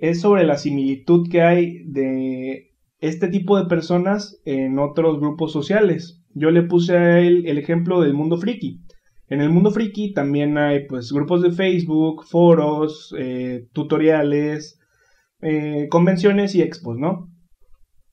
es 0.00 0.20
sobre 0.20 0.42
la 0.42 0.58
similitud 0.58 1.28
que 1.30 1.42
hay 1.42 1.84
de 1.84 2.72
este 2.98 3.28
tipo 3.28 3.56
de 3.56 3.66
personas 3.66 4.40
en 4.44 4.80
otros 4.80 5.20
grupos 5.20 5.52
sociales. 5.52 6.24
Yo 6.34 6.50
le 6.50 6.64
puse 6.64 6.96
a 6.96 7.20
él 7.20 7.46
el 7.46 7.56
ejemplo 7.58 8.00
del 8.00 8.14
mundo 8.14 8.36
friki. 8.36 8.83
En 9.28 9.40
el 9.40 9.50
mundo 9.50 9.70
friki 9.70 10.12
también 10.12 10.58
hay 10.58 10.86
pues 10.86 11.12
grupos 11.12 11.42
de 11.42 11.50
Facebook, 11.50 12.24
foros, 12.26 13.14
eh, 13.18 13.66
tutoriales, 13.72 14.78
eh, 15.40 15.88
convenciones 15.90 16.54
y 16.54 16.62
expos, 16.62 16.98
¿no? 16.98 17.30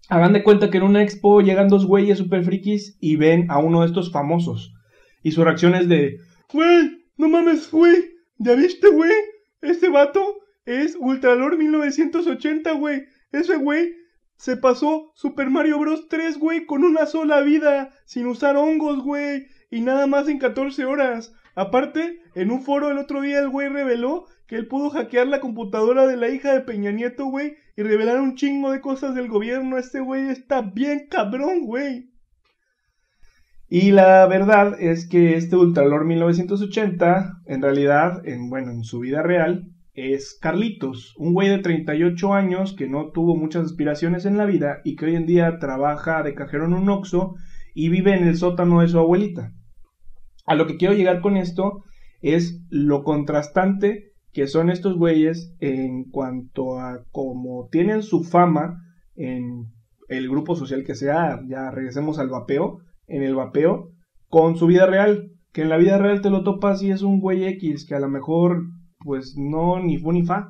Hagan 0.09 0.33
de 0.33 0.43
cuenta 0.43 0.69
que 0.69 0.77
en 0.77 0.83
una 0.83 1.03
expo 1.03 1.41
llegan 1.41 1.67
dos 1.67 1.85
güeyes 1.85 2.17
super 2.17 2.43
frikis 2.43 2.97
y 2.99 3.15
ven 3.15 3.49
a 3.49 3.59
uno 3.59 3.81
de 3.81 3.87
estos 3.87 4.11
famosos. 4.11 4.73
Y 5.23 5.31
su 5.31 5.43
reacción 5.43 5.75
es 5.75 5.87
de, 5.87 6.17
güey, 6.53 7.05
no 7.17 7.29
mames, 7.29 7.71
güey, 7.71 8.11
¿ya 8.37 8.55
viste, 8.55 8.89
güey? 8.89 9.11
Este 9.61 9.89
vato 9.89 10.39
es 10.65 10.97
Ultralord 10.99 11.57
1980, 11.57 12.71
güey. 12.73 13.03
Ese 13.31 13.57
güey 13.57 13.93
se 14.37 14.57
pasó 14.57 15.11
Super 15.15 15.49
Mario 15.49 15.79
Bros. 15.79 16.07
3, 16.09 16.39
güey, 16.39 16.65
con 16.65 16.83
una 16.83 17.05
sola 17.05 17.41
vida, 17.41 17.93
sin 18.05 18.25
usar 18.25 18.57
hongos, 18.57 19.03
güey, 19.03 19.45
y 19.71 19.81
nada 19.81 20.05
más 20.05 20.27
en 20.27 20.37
14 20.37 20.85
horas. 20.85 21.33
Aparte, 21.55 22.19
en 22.35 22.51
un 22.51 22.61
foro 22.61 22.91
el 22.91 22.97
otro 22.97 23.21
día 23.21 23.39
el 23.39 23.49
güey 23.49 23.69
reveló 23.69 24.25
que 24.47 24.57
él 24.57 24.67
pudo 24.67 24.89
hackear 24.89 25.27
la 25.27 25.39
computadora 25.39 26.05
de 26.05 26.17
la 26.17 26.29
hija 26.29 26.53
de 26.53 26.61
Peña 26.61 26.91
Nieto, 26.91 27.25
güey, 27.25 27.55
y 27.77 27.83
revelar 27.83 28.19
un 28.19 28.35
chingo 28.35 28.71
de 28.71 28.81
cosas 28.81 29.15
del 29.15 29.29
gobierno. 29.29 29.77
Este 29.77 30.01
güey 30.01 30.27
está 30.27 30.61
bien 30.61 31.07
cabrón, 31.09 31.65
güey. 31.65 32.11
Y 33.69 33.91
la 33.91 34.27
verdad 34.27 34.75
es 34.81 35.07
que 35.07 35.37
este 35.37 35.55
Ultralord 35.55 36.05
1980, 36.05 37.43
en 37.45 37.61
realidad, 37.61 38.21
en, 38.27 38.49
bueno, 38.49 38.71
en 38.71 38.83
su 38.83 38.99
vida 38.99 39.23
real, 39.23 39.71
es 39.93 40.37
Carlitos, 40.41 41.15
un 41.17 41.33
güey 41.33 41.47
de 41.47 41.59
38 41.59 42.33
años 42.33 42.75
que 42.77 42.89
no 42.89 43.11
tuvo 43.11 43.37
muchas 43.37 43.63
aspiraciones 43.63 44.25
en 44.25 44.37
la 44.37 44.45
vida 44.45 44.81
y 44.83 44.97
que 44.97 45.05
hoy 45.05 45.15
en 45.15 45.25
día 45.25 45.59
trabaja 45.59 46.23
de 46.23 46.33
cajero 46.33 46.65
en 46.65 46.73
un 46.73 46.89
Oxxo 46.89 47.35
y 47.73 47.87
vive 47.87 48.13
en 48.13 48.27
el 48.27 48.35
sótano 48.35 48.81
de 48.81 48.89
su 48.89 48.99
abuelita. 48.99 49.53
A 50.51 50.55
lo 50.55 50.67
que 50.67 50.75
quiero 50.75 50.93
llegar 50.93 51.21
con 51.21 51.37
esto 51.37 51.85
es 52.19 52.61
lo 52.69 53.05
contrastante 53.05 54.11
que 54.33 54.47
son 54.47 54.69
estos 54.69 54.97
güeyes 54.97 55.55
en 55.61 56.03
cuanto 56.09 56.77
a 56.77 57.05
cómo 57.11 57.69
tienen 57.71 58.03
su 58.03 58.25
fama 58.25 58.81
en 59.15 59.67
el 60.09 60.29
grupo 60.29 60.57
social 60.57 60.83
que 60.83 60.93
sea, 60.93 61.39
ya 61.47 61.71
regresemos 61.71 62.19
al 62.19 62.27
vapeo, 62.27 62.79
en 63.07 63.23
el 63.23 63.33
vapeo, 63.33 63.91
con 64.27 64.57
su 64.57 64.67
vida 64.67 64.87
real, 64.87 65.31
que 65.53 65.61
en 65.61 65.69
la 65.69 65.77
vida 65.77 65.97
real 65.97 66.19
te 66.19 66.29
lo 66.29 66.43
topas 66.43 66.83
y 66.83 66.91
es 66.91 67.01
un 67.01 67.21
güey 67.21 67.45
X, 67.45 67.85
que 67.87 67.95
a 67.95 68.01
lo 68.01 68.09
mejor 68.09 68.65
pues 69.05 69.35
no 69.37 69.79
ni 69.79 69.99
fu 69.99 70.11
ni 70.11 70.23
fa. 70.23 70.49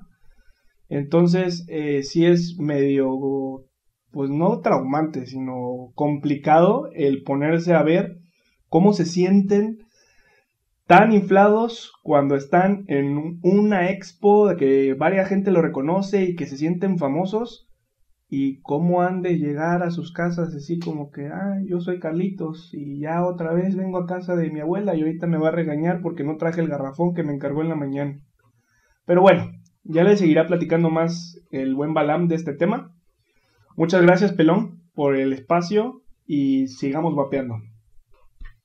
Entonces, 0.89 1.63
eh, 1.67 2.01
sí 2.01 2.25
es 2.25 2.58
medio, 2.58 3.67
pues 4.10 4.31
no 4.31 4.62
traumante, 4.62 5.27
sino 5.27 5.91
complicado 5.93 6.89
el 6.96 7.22
ponerse 7.22 7.75
a 7.75 7.84
ver 7.84 8.17
cómo 8.67 8.93
se 8.93 9.05
sienten 9.05 9.77
tan 10.92 11.14
inflados 11.14 11.94
cuando 12.04 12.36
están 12.36 12.84
en 12.90 13.40
una 13.44 13.92
expo 13.92 14.50
de 14.50 14.58
que 14.58 14.94
varias 14.94 15.30
gente 15.30 15.50
lo 15.50 15.62
reconoce 15.62 16.26
y 16.26 16.36
que 16.36 16.46
se 16.46 16.58
sienten 16.58 16.98
famosos 16.98 17.70
y 18.28 18.60
cómo 18.60 19.02
han 19.02 19.22
de 19.22 19.38
llegar 19.38 19.84
a 19.84 19.92
sus 19.92 20.12
casas 20.12 20.54
así 20.54 20.80
como 20.80 21.10
que, 21.10 21.28
ah, 21.28 21.62
yo 21.66 21.80
soy 21.80 22.02
Carlitos 22.02 22.74
y 22.74 23.00
ya 23.00 23.26
otra 23.26 23.54
vez 23.54 23.78
vengo 23.78 24.00
a 24.00 24.06
casa 24.06 24.36
de 24.36 24.52
mi 24.52 24.60
abuela 24.60 24.94
y 24.94 25.00
ahorita 25.00 25.28
me 25.28 25.38
va 25.38 25.48
a 25.48 25.52
regañar 25.52 26.02
porque 26.02 26.26
no 26.26 26.36
traje 26.36 26.60
el 26.60 26.68
garrafón 26.68 27.14
que 27.14 27.24
me 27.24 27.34
encargó 27.34 27.62
en 27.62 27.70
la 27.70 27.76
mañana. 27.76 28.20
Pero 29.06 29.22
bueno, 29.22 29.50
ya 29.86 30.04
les 30.04 30.20
seguirá 30.20 30.46
platicando 30.46 30.90
más 30.90 31.40
el 31.52 31.74
buen 31.74 31.94
Balam 31.94 32.28
de 32.28 32.36
este 32.36 32.52
tema. 32.52 32.94
Muchas 33.78 34.02
gracias, 34.02 34.34
Pelón, 34.34 34.82
por 34.94 35.16
el 35.16 35.32
espacio 35.32 36.02
y 36.26 36.68
sigamos 36.68 37.16
vapeando. 37.16 37.56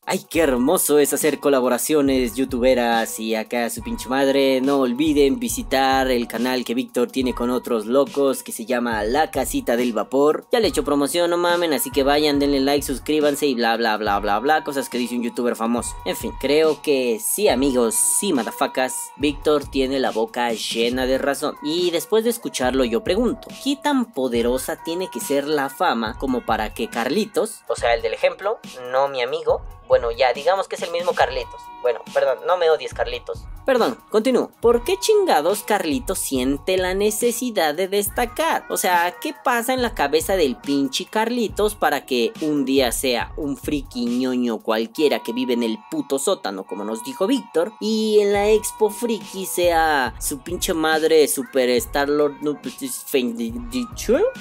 Ay, 0.08 0.24
qué 0.30 0.42
hermoso 0.42 1.00
es 1.00 1.12
hacer 1.12 1.40
colaboraciones 1.40 2.36
youtuberas 2.36 3.18
y 3.18 3.34
acá 3.34 3.68
su 3.70 3.82
pinche 3.82 4.08
madre. 4.08 4.60
No 4.60 4.78
olviden 4.78 5.40
visitar 5.40 6.12
el 6.12 6.28
canal 6.28 6.64
que 6.64 6.74
Víctor 6.74 7.10
tiene 7.10 7.34
con 7.34 7.50
otros 7.50 7.86
locos 7.86 8.44
que 8.44 8.52
se 8.52 8.66
llama 8.66 9.02
La 9.02 9.32
Casita 9.32 9.76
del 9.76 9.92
Vapor. 9.92 10.46
Ya 10.52 10.60
le 10.60 10.66
he 10.66 10.70
hecho 10.70 10.84
promoción, 10.84 11.30
no 11.30 11.38
mamen, 11.38 11.72
así 11.72 11.90
que 11.90 12.04
vayan, 12.04 12.38
denle 12.38 12.60
like, 12.60 12.86
suscríbanse 12.86 13.46
y 13.46 13.56
bla 13.56 13.76
bla 13.76 13.96
bla 13.96 14.20
bla 14.20 14.38
bla. 14.38 14.62
Cosas 14.62 14.88
que 14.88 14.96
dice 14.96 15.16
un 15.16 15.24
youtuber 15.24 15.56
famoso. 15.56 15.96
En 16.04 16.14
fin, 16.14 16.30
creo 16.40 16.80
que 16.82 17.18
sí 17.18 17.48
amigos, 17.48 17.96
sí 17.96 18.32
madafacas. 18.32 19.10
Víctor 19.16 19.68
tiene 19.68 19.98
la 19.98 20.12
boca 20.12 20.52
llena 20.52 21.06
de 21.06 21.18
razón. 21.18 21.56
Y 21.64 21.90
después 21.90 22.22
de 22.22 22.30
escucharlo 22.30 22.84
yo 22.84 23.02
pregunto, 23.02 23.48
¿qué 23.64 23.74
tan 23.74 24.12
poderosa 24.12 24.84
tiene 24.84 25.10
que 25.10 25.18
ser 25.18 25.48
la 25.48 25.68
fama 25.68 26.16
como 26.16 26.42
para 26.42 26.72
que 26.74 26.88
Carlitos, 26.88 27.62
o 27.66 27.74
sea 27.74 27.92
el 27.94 28.02
del 28.02 28.14
ejemplo, 28.14 28.60
no 28.92 29.08
mi 29.08 29.20
amigo, 29.20 29.62
ya, 30.10 30.32
digamos 30.32 30.68
que 30.68 30.76
es 30.76 30.82
el 30.82 30.90
mismo 30.90 31.12
Carlitos. 31.12 31.60
Bueno, 31.82 32.00
perdón, 32.12 32.38
no 32.46 32.56
me 32.56 32.70
odies, 32.70 32.94
Carlitos. 32.94 33.44
Perdón, 33.64 33.98
continúo. 34.10 34.50
¿Por 34.60 34.84
qué 34.84 34.96
chingados 34.96 35.64
Carlitos 35.64 36.20
siente 36.20 36.76
la 36.76 36.94
necesidad 36.94 37.74
de 37.74 37.88
destacar? 37.88 38.64
O 38.70 38.76
sea, 38.76 39.16
¿qué 39.20 39.34
pasa 39.44 39.74
en 39.74 39.82
la 39.82 39.94
cabeza 39.94 40.36
del 40.36 40.56
pinche 40.56 41.06
Carlitos 41.06 41.74
para 41.74 42.06
que 42.06 42.32
un 42.42 42.64
día 42.64 42.92
sea 42.92 43.32
un 43.36 43.56
friki 43.56 44.06
ñoño 44.06 44.58
cualquiera 44.58 45.20
que 45.22 45.32
vive 45.32 45.54
en 45.54 45.64
el 45.64 45.78
puto 45.90 46.20
sótano, 46.20 46.64
como 46.64 46.84
nos 46.84 47.02
dijo 47.02 47.26
Víctor, 47.26 47.72
y 47.80 48.20
en 48.20 48.32
la 48.32 48.50
expo 48.50 48.90
friki 48.90 49.46
sea 49.46 50.14
su 50.20 50.38
pinche 50.40 50.72
madre 50.74 51.26
Super 51.26 51.68
Star-Lord 51.70 52.36
pues, 52.62 52.76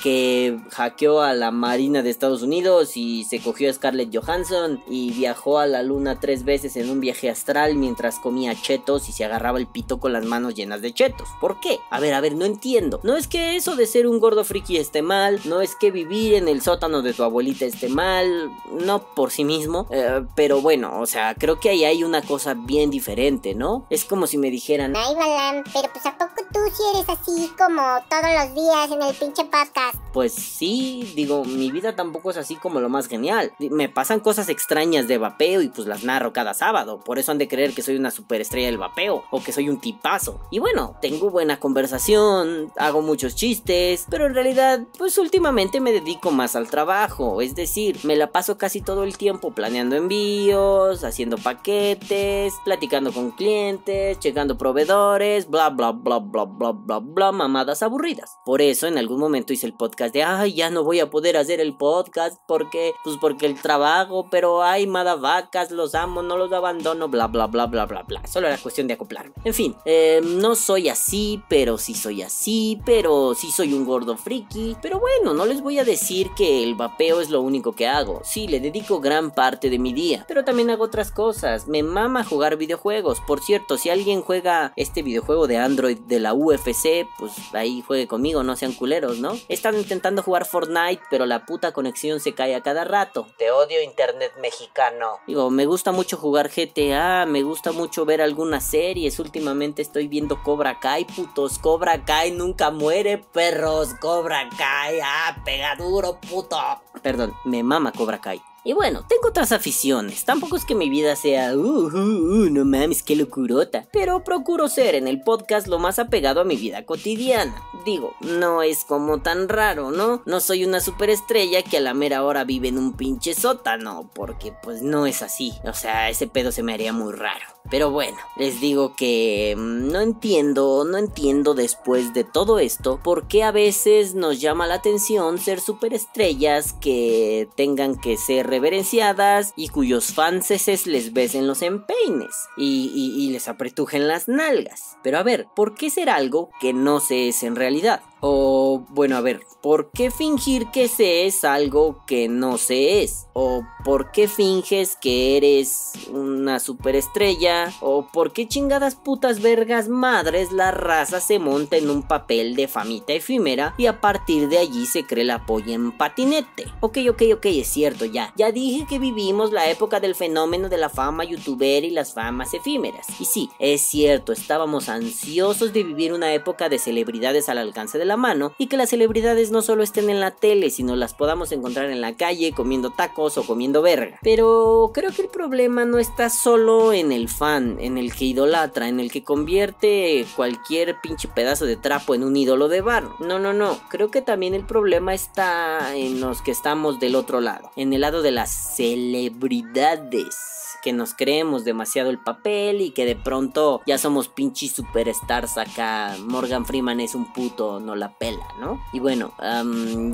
que 0.03 0.59
hackeó 0.71 1.21
a 1.21 1.33
la 1.33 1.51
Marina 1.51 2.01
de 2.01 2.09
Estados 2.09 2.43
Unidos 2.43 2.95
y 2.95 3.24
se 3.24 3.41
cogió 3.41 3.69
a 3.69 3.74
Scarlett 3.74 4.15
Johansson 4.15 4.83
y 4.88 5.12
viajó 5.12 5.44
a 5.45 5.67
la 5.67 5.83
luna 5.83 6.19
tres 6.19 6.43
veces 6.43 6.75
en 6.75 6.89
un 6.89 6.99
viaje 6.99 7.29
astral 7.29 7.75
mientras 7.75 8.19
comía 8.19 8.59
chetos 8.59 9.07
y 9.09 9.11
se 9.11 9.23
agarraba 9.25 9.59
el 9.59 9.67
pito 9.67 9.99
con 9.99 10.11
las 10.11 10.25
manos 10.25 10.55
llenas 10.55 10.81
de 10.81 10.93
chetos. 10.93 11.27
¿Por 11.39 11.59
qué? 11.59 11.79
A 11.91 11.99
ver, 11.99 12.13
a 12.13 12.21
ver, 12.21 12.35
no 12.35 12.45
entiendo. 12.45 12.99
No 13.03 13.15
es 13.15 13.27
que 13.27 13.55
eso 13.55 13.75
de 13.75 13.85
ser 13.85 14.07
un 14.07 14.19
gordo 14.19 14.43
friki 14.43 14.77
esté 14.77 15.01
mal, 15.01 15.39
no 15.45 15.61
es 15.61 15.75
que 15.75 15.91
vivir 15.91 16.33
en 16.33 16.47
el 16.47 16.61
sótano 16.61 17.01
de 17.01 17.13
tu 17.13 17.23
abuelita 17.23 17.65
esté 17.65 17.89
mal, 17.89 18.51
no 18.71 19.03
por 19.13 19.31
sí 19.31 19.43
mismo, 19.43 19.87
eh, 19.91 20.25
pero 20.35 20.61
bueno, 20.61 20.99
o 20.99 21.05
sea, 21.05 21.35
creo 21.35 21.59
que 21.59 21.69
ahí 21.69 21.85
hay 21.85 22.03
una 22.03 22.21
cosa 22.21 22.55
bien 22.55 22.89
diferente, 22.89 23.53
¿no? 23.53 23.85
Es 23.89 24.05
como 24.05 24.27
si 24.27 24.37
me 24.37 24.49
dijeran... 24.49 24.95
Ay, 24.95 25.13
Balam, 25.15 25.63
pero 25.71 25.89
pues 25.93 26.05
a 26.05 26.17
poco 26.17 26.33
tú 26.51 26.59
si 26.73 26.97
eres 26.97 27.09
así 27.09 27.51
como 27.57 27.81
todos 28.09 28.23
los 28.23 28.55
días 28.55 28.91
en 28.91 29.01
el 29.01 29.15
pinche 29.15 29.43
podcast. 29.43 29.95
Pues 30.13 30.33
sí, 30.33 31.13
digo, 31.15 31.43
mi 31.43 31.71
vida 31.71 31.95
tampoco 31.95 32.31
es 32.31 32.37
así 32.37 32.55
como 32.55 32.79
lo 32.79 32.89
más 32.89 33.07
genial. 33.07 33.51
Me 33.59 33.89
pasan 33.89 34.19
cosas 34.19 34.49
extrañas 34.49 35.07
de 35.07 35.17
y 35.39 35.70
pues 35.70 35.88
las 35.88 36.04
narro 36.04 36.34
cada 36.34 36.54
sábado. 36.54 37.00
Por 37.00 37.20
eso 37.20 37.32
han 37.32 37.38
de 37.38 37.48
creer 37.48 37.74
que 37.74 37.82
soy 37.82 37.96
una 37.98 38.12
superestrella 38.12 38.68
del 38.68 38.77
vapeo 38.77 39.24
o 39.32 39.44
que 39.44 39.51
soy 39.51 39.70
un 39.70 39.80
tipazo. 39.80 40.39
Y 40.51 40.60
bueno, 40.60 40.96
tengo 41.01 41.30
buena 41.30 41.60
conversación, 41.60 42.72
hago 42.77 43.01
muchos 43.01 43.36
chistes, 43.36 44.06
pero 44.10 44.25
en 44.25 44.34
realidad, 44.34 44.82
pues 44.98 45.18
últimamente 45.18 45.82
me 45.82 45.92
dedico 45.92 46.32
más 46.32 46.56
al 46.56 46.70
trabajo. 46.70 47.42
Es 47.42 47.56
decir, 47.56 48.00
me 48.04 48.15
la 48.15 48.32
paso 48.32 48.58
casi 48.58 48.82
todo 48.82 49.04
el 49.04 49.18
tiempo 49.18 49.51
planeando 49.51 49.96
envíos, 49.96 51.04
haciendo 51.04 51.38
paquetes, 51.38 52.54
platicando 52.63 53.12
con 53.12 53.32
clientes, 53.32 54.20
checando 54.20 54.58
proveedores, 54.58 55.50
bla 55.50 55.70
bla 55.70 55.92
bla 55.92 56.20
bla 56.20 56.46
bla 56.46 56.72
bla 56.72 57.00
bla, 57.00 57.32
mamadas 57.32 57.84
aburridas. 57.84 58.38
Por 58.46 58.62
eso 58.62 58.88
en 58.88 58.98
algún 58.98 59.20
momento 59.20 59.54
hice 59.54 59.68
el 59.68 59.74
podcast 59.74 60.13
de, 60.13 60.24
ay, 60.24 60.54
ya 60.54 60.70
no 60.70 60.84
voy 60.84 61.00
a 61.00 61.10
poder 61.10 61.38
hacer 61.38 61.60
el 61.60 61.75
podcast 61.75 62.39
porque, 62.48 62.94
pues 63.04 63.18
porque 63.20 63.46
el 63.46 63.60
trabajo, 63.62 64.27
pero 64.30 64.63
ay, 64.63 64.88
madavacas, 65.25 65.72
los 65.72 65.96
amo, 65.96 66.22
no 66.22 66.38
los 66.38 66.51
abandono, 66.51 67.08
bla 67.08 67.27
bla 67.27 67.48
bla 67.48 67.65
bla 67.65 67.86
bla 67.86 68.03
bla. 68.03 68.22
Solo 68.27 68.48
era 68.48 68.58
cuestión 68.58 68.88
de 68.88 68.94
acoplarme. 68.94 69.34
En 69.44 69.53
fin, 69.53 69.75
eh, 69.86 70.22
no 70.24 70.55
soy 70.55 70.89
así, 70.89 71.41
pero 71.50 71.77
sí 71.77 71.96
soy 71.96 72.22
así, 72.22 72.79
pero 72.86 73.34
sí 73.34 73.51
soy 73.51 73.74
un 73.74 73.86
gordo 73.86 74.17
friki. 74.17 74.77
Pero 74.82 75.00
bueno, 75.00 75.34
no 75.34 75.46
les 75.46 75.62
voy 75.62 75.79
a 75.79 75.84
decir 75.84 76.29
que 76.36 76.63
el 76.63 76.75
vapeo 76.75 77.22
es 77.22 77.29
lo 77.29 77.41
único 77.41 77.74
que 77.74 77.88
hago. 77.88 78.22
Sí, 78.24 78.48
le 78.48 78.60
dedico 78.60 79.00
gran 79.00 79.32
parte 79.32 79.70
de 79.70 79.79
mi 79.79 79.94
día, 79.94 80.25
pero 80.27 80.44
también 80.44 80.70
hago 80.70 80.84
otras 80.84 81.12
cosas. 81.12 81.67
Me 81.67 81.84
mama 81.84 82.24
jugar 82.24 82.58
videojuegos. 82.58 83.22
Por 83.22 83.41
cierto, 83.41 83.77
si 83.77 83.89
alguien 83.89 84.22
juega 84.22 84.74
este 84.75 85.01
videojuego 85.01 85.48
de 85.48 85.58
Android 85.58 85.98
de 85.98 86.20
la 86.20 86.34
UFC, 86.34 87.08
pues 87.17 87.34
ahí 87.53 87.84
juegue 87.86 88.08
conmigo, 88.08 88.44
no 88.44 88.55
sean 88.55 88.74
culeros, 88.74 89.20
¿no? 89.20 89.34
He 89.50 89.53
estado 89.53 89.77
intentando 89.77 90.22
jugar 90.22 90.46
Fortnite, 90.46 91.01
pero 91.10 91.25
la 91.25 91.46
puta 91.46 91.72
conexión 91.72 92.20
se 92.20 92.34
cae 92.34 92.55
a 92.55 92.62
cada 92.62 92.84
rato. 92.84 93.27
Te 93.38 93.51
odio 93.51 93.82
internet 93.82 94.32
mexicano. 94.39 95.14
Digo, 95.27 95.50
me 95.50 95.65
gusta 95.65 95.91
mucho 95.91 96.17
jugar 96.17 96.50
GTA, 96.50 97.25
me 97.25 97.43
gusta 97.43 97.72
mucho 97.72 98.05
ver 98.05 98.22
algunas 98.22 98.63
series. 98.63 99.19
Últimamente 99.19 99.81
estoy 99.81 100.07
viendo 100.07 100.41
Cobra 100.43 100.79
Kai, 100.79 101.05
putos. 101.05 101.60
Cobra 101.60 102.03
Kai 102.05 102.31
nunca 102.31 102.72
muere, 102.72 103.17
perros. 103.17 103.93
Cobra 103.95 104.48
Kai, 104.57 105.00
ah, 105.03 105.41
pega 105.43 105.75
duro, 105.75 106.19
puto. 106.19 106.57
Perdón, 107.01 107.34
me 107.45 107.63
mama 107.63 107.91
Cobra 107.91 108.19
Kai. 108.19 108.41
Y 108.67 108.74
bueno, 108.74 109.05
tengo 109.07 109.27
otras 109.29 109.51
aficiones. 109.51 110.25
Tampoco 110.25 110.55
es 110.55 110.65
que 110.65 110.74
mi 110.74 110.89
vida 110.89 111.15
sea, 111.15 111.55
uh, 111.55 111.60
uh, 111.60 111.88
uh, 111.88 112.50
no 112.50 112.65
mames, 112.65 113.03
qué 113.03 113.15
locurota. 113.15 113.86
Pero 113.93 114.24
procuro 114.24 114.67
ser 114.69 114.95
en 114.95 115.07
el 115.07 115.22
podcast 115.22 115.67
lo 115.67 115.77
más 115.77 116.00
apegado 116.00 116.41
a 116.41 116.45
mi 116.45 116.55
vida 116.55 116.84
cotidiana. 116.84 117.55
Digo, 117.86 118.15
no 118.22 118.63
es 118.63 118.84
como 118.84 119.22
tan 119.22 119.50
raro, 119.50 119.91
¿no? 119.91 120.24
No 120.25 120.39
soy 120.39 120.65
una 120.65 120.79
superestrella 120.79 121.62
que 121.62 121.77
a 121.77 121.81
la 121.81 121.93
mera 121.93 122.24
hora 122.24 122.43
vive 122.43 122.69
en 122.69 122.79
un 122.79 122.93
pinche 122.93 123.36
sótano, 123.36 124.10
porque 124.15 124.51
pues 124.63 124.81
no 124.81 125.05
es 125.05 125.22
así. 125.22 125.53
O 125.65 125.74
sea, 125.74 126.10
ese 126.10 126.25
pedo 126.25 126.51
se 126.51 126.63
me 126.63 126.74
haría 126.74 126.91
muy 126.91 127.13
raro. 127.13 127.54
Pero 127.69 127.89
bueno, 127.91 128.17
les 128.38 128.62
digo 128.62 128.95
que 128.95 129.55
mm, 129.57 129.91
no 129.91 130.01
entiendo, 130.01 130.86
no 130.86 130.98
entiendo 130.98 131.53
después 131.53 132.13
de 132.13 132.24
todo 132.24 132.60
esto 132.60 133.00
por 133.03 133.27
qué 133.27 133.43
a 133.43 133.51
veces 133.51 134.13
nos 134.13 134.39
llama 134.39 134.67
la 134.67 134.75
atención 134.75 135.39
ser 135.39 135.60
superestrellas 135.60 136.74
que 136.74 137.48
tengan 137.55 137.95
que 137.95 138.17
ser 138.17 138.48
reverenciadas 138.48 139.53
y 139.55 139.69
cuyos 139.69 140.13
fanses 140.13 140.86
les 140.86 141.13
besen 141.13 141.48
los 141.48 141.62
empeines 141.62 142.36
y, 142.57 142.91
y, 142.93 143.24
y 143.24 143.31
les 143.31 143.48
apretujen 143.48 144.07
las 144.07 144.27
nalgas. 144.27 144.98
Pero 145.03 145.17
a 145.17 145.24
ver, 145.24 145.48
¿por 145.55 145.75
qué 145.75 145.89
ser 145.89 146.10
algo 146.10 146.50
que 146.60 146.74
no 146.74 147.00
se 147.00 147.29
es 147.29 147.43
en 147.43 147.55
realidad? 147.55 148.01
O 148.22 148.86
bueno, 148.89 149.17
a 149.17 149.22
ver, 149.22 149.41
¿por 149.62 149.91
qué 149.91 150.10
fingir 150.12 150.67
que 150.72 150.88
se 150.88 151.25
es 151.25 151.43
algo 151.43 152.03
que 152.07 152.27
no 152.27 152.57
se 152.57 153.03
es? 153.03 153.27
¿O 153.34 153.63
por 153.84 154.12
qué 154.12 154.27
finges 154.27 154.95
que 154.95 155.38
eres 155.38 155.93
una 156.10 156.60
superestrella? 156.60 157.74
¿O 157.81 158.07
por 158.12 158.31
qué 158.31 158.48
chingadas 158.48 158.95
putas 158.95 159.41
vergas 159.41 159.89
madres 159.89 160.51
la 160.51 160.72
raza 160.72 161.19
se 161.19 161.39
monta 161.39 161.77
en 161.77 161.89
un 161.89 162.03
papel 162.03 162.55
de 162.55 162.67
famita 162.67 163.13
efímera 163.13 163.75
y 163.77 163.88
a 163.88 164.01
partir 164.01 164.48
de 164.48 164.57
allí 164.57 164.86
se 164.86 165.05
cree 165.05 165.25
la 165.25 165.45
polla 165.45 165.75
en 165.75 165.91
patinete? 165.91 166.65
Ok, 166.79 167.00
ok, 167.10 167.24
ok, 167.36 167.45
es 167.48 167.67
cierto, 167.67 168.05
ya. 168.05 168.34
Ya 168.38 168.51
dije 168.51 168.86
que 168.88 169.00
vivimos 169.00 169.51
la 169.51 169.69
época 169.69 170.00
del 170.00 170.15
fenómeno 170.15 170.69
de 170.69 170.77
la 170.77 170.89
fama 170.89 171.25
youtuber 171.25 171.84
y 171.84 171.89
las 171.89 172.13
famas 172.13 172.53
efímeras. 172.53 173.07
Y 173.19 173.25
sí, 173.25 173.50
es 173.60 173.81
cierto, 173.81 174.31
estábamos 174.31 174.89
ansiosos 174.89 175.74
de 175.74 175.84
vivir 175.84 176.13
una 176.13 176.34
época 176.34 176.69
de 176.69 176.79
celebridades 176.79 177.50
al 177.50 177.57
alcance 177.57 177.98
de 177.98 178.04
la 178.05 178.17
mano 178.17 178.53
y 178.57 178.67
que 178.67 178.77
las 178.77 178.89
celebridades 178.89 179.51
no 179.51 179.62
solo 179.62 179.83
estén 179.83 180.09
en 180.09 180.19
la 180.19 180.31
tele, 180.31 180.69
sino 180.69 180.95
las 180.95 181.13
podamos 181.13 181.51
encontrar 181.51 181.89
en 181.89 182.01
la 182.01 182.15
calle 182.15 182.53
comiendo 182.53 182.91
tacos 182.91 183.38
o 183.38 183.43
comiendo 183.43 183.81
verga. 183.81 184.19
Pero 184.21 184.91
creo 184.93 185.12
que 185.12 185.24
el 185.24 185.29
problema 185.29 185.85
no 185.85 186.00
está 186.00 186.29
solo 186.29 186.93
en 186.93 187.12
el 187.12 187.29
fan, 187.29 187.77
en 187.79 187.97
el 187.97 188.13
que 188.13 188.25
idolatra, 188.25 188.88
en 188.88 189.00
el 189.00 189.12
que 189.12 189.24
convierte 189.24 190.25
cualquier 190.35 191.00
pinche 191.01 191.27
pedazo 191.27 191.65
de 191.65 191.77
trapo 191.77 192.15
en 192.15 192.24
un 192.24 192.35
ídolo 192.35 192.67
de 192.67 192.81
bar. 192.81 193.09
No, 193.19 193.39
no, 193.39 193.53
no. 193.53 193.79
Creo 193.89 194.12
que 194.12 194.21
también 194.21 194.53
el 194.53 194.65
problema 194.65 195.13
está 195.13 195.95
en 195.95 196.19
los 196.19 196.41
que 196.41 196.51
estamos 196.51 197.00
del 197.00 197.15
otro 197.15 197.41
lado, 197.41 197.71
en 197.75 197.93
el 197.93 198.01
lado 198.01 198.21
de 198.21 198.31
las 198.31 198.51
celebridades 198.75 200.64
que 200.82 200.94
nos 200.94 201.13
creemos 201.13 201.63
demasiado 201.63 202.10
el 202.10 202.20
papel 202.20 202.82
y 202.82 202.91
que 202.91 203.05
de 203.05 203.15
pronto 203.15 203.82
ya 203.86 203.98
somos 203.98 204.27
pinches 204.27 204.72
superstars 204.72 205.58
acá. 205.58 206.15
Morgan 206.20 206.65
Freeman 206.65 207.00
es 207.00 207.15
un 207.15 207.32
puto, 207.34 207.79
no 207.79 207.96
la 207.96 208.17
pela, 208.17 208.46
¿no? 208.60 208.82
Y 208.94 209.00
bueno, 209.00 209.34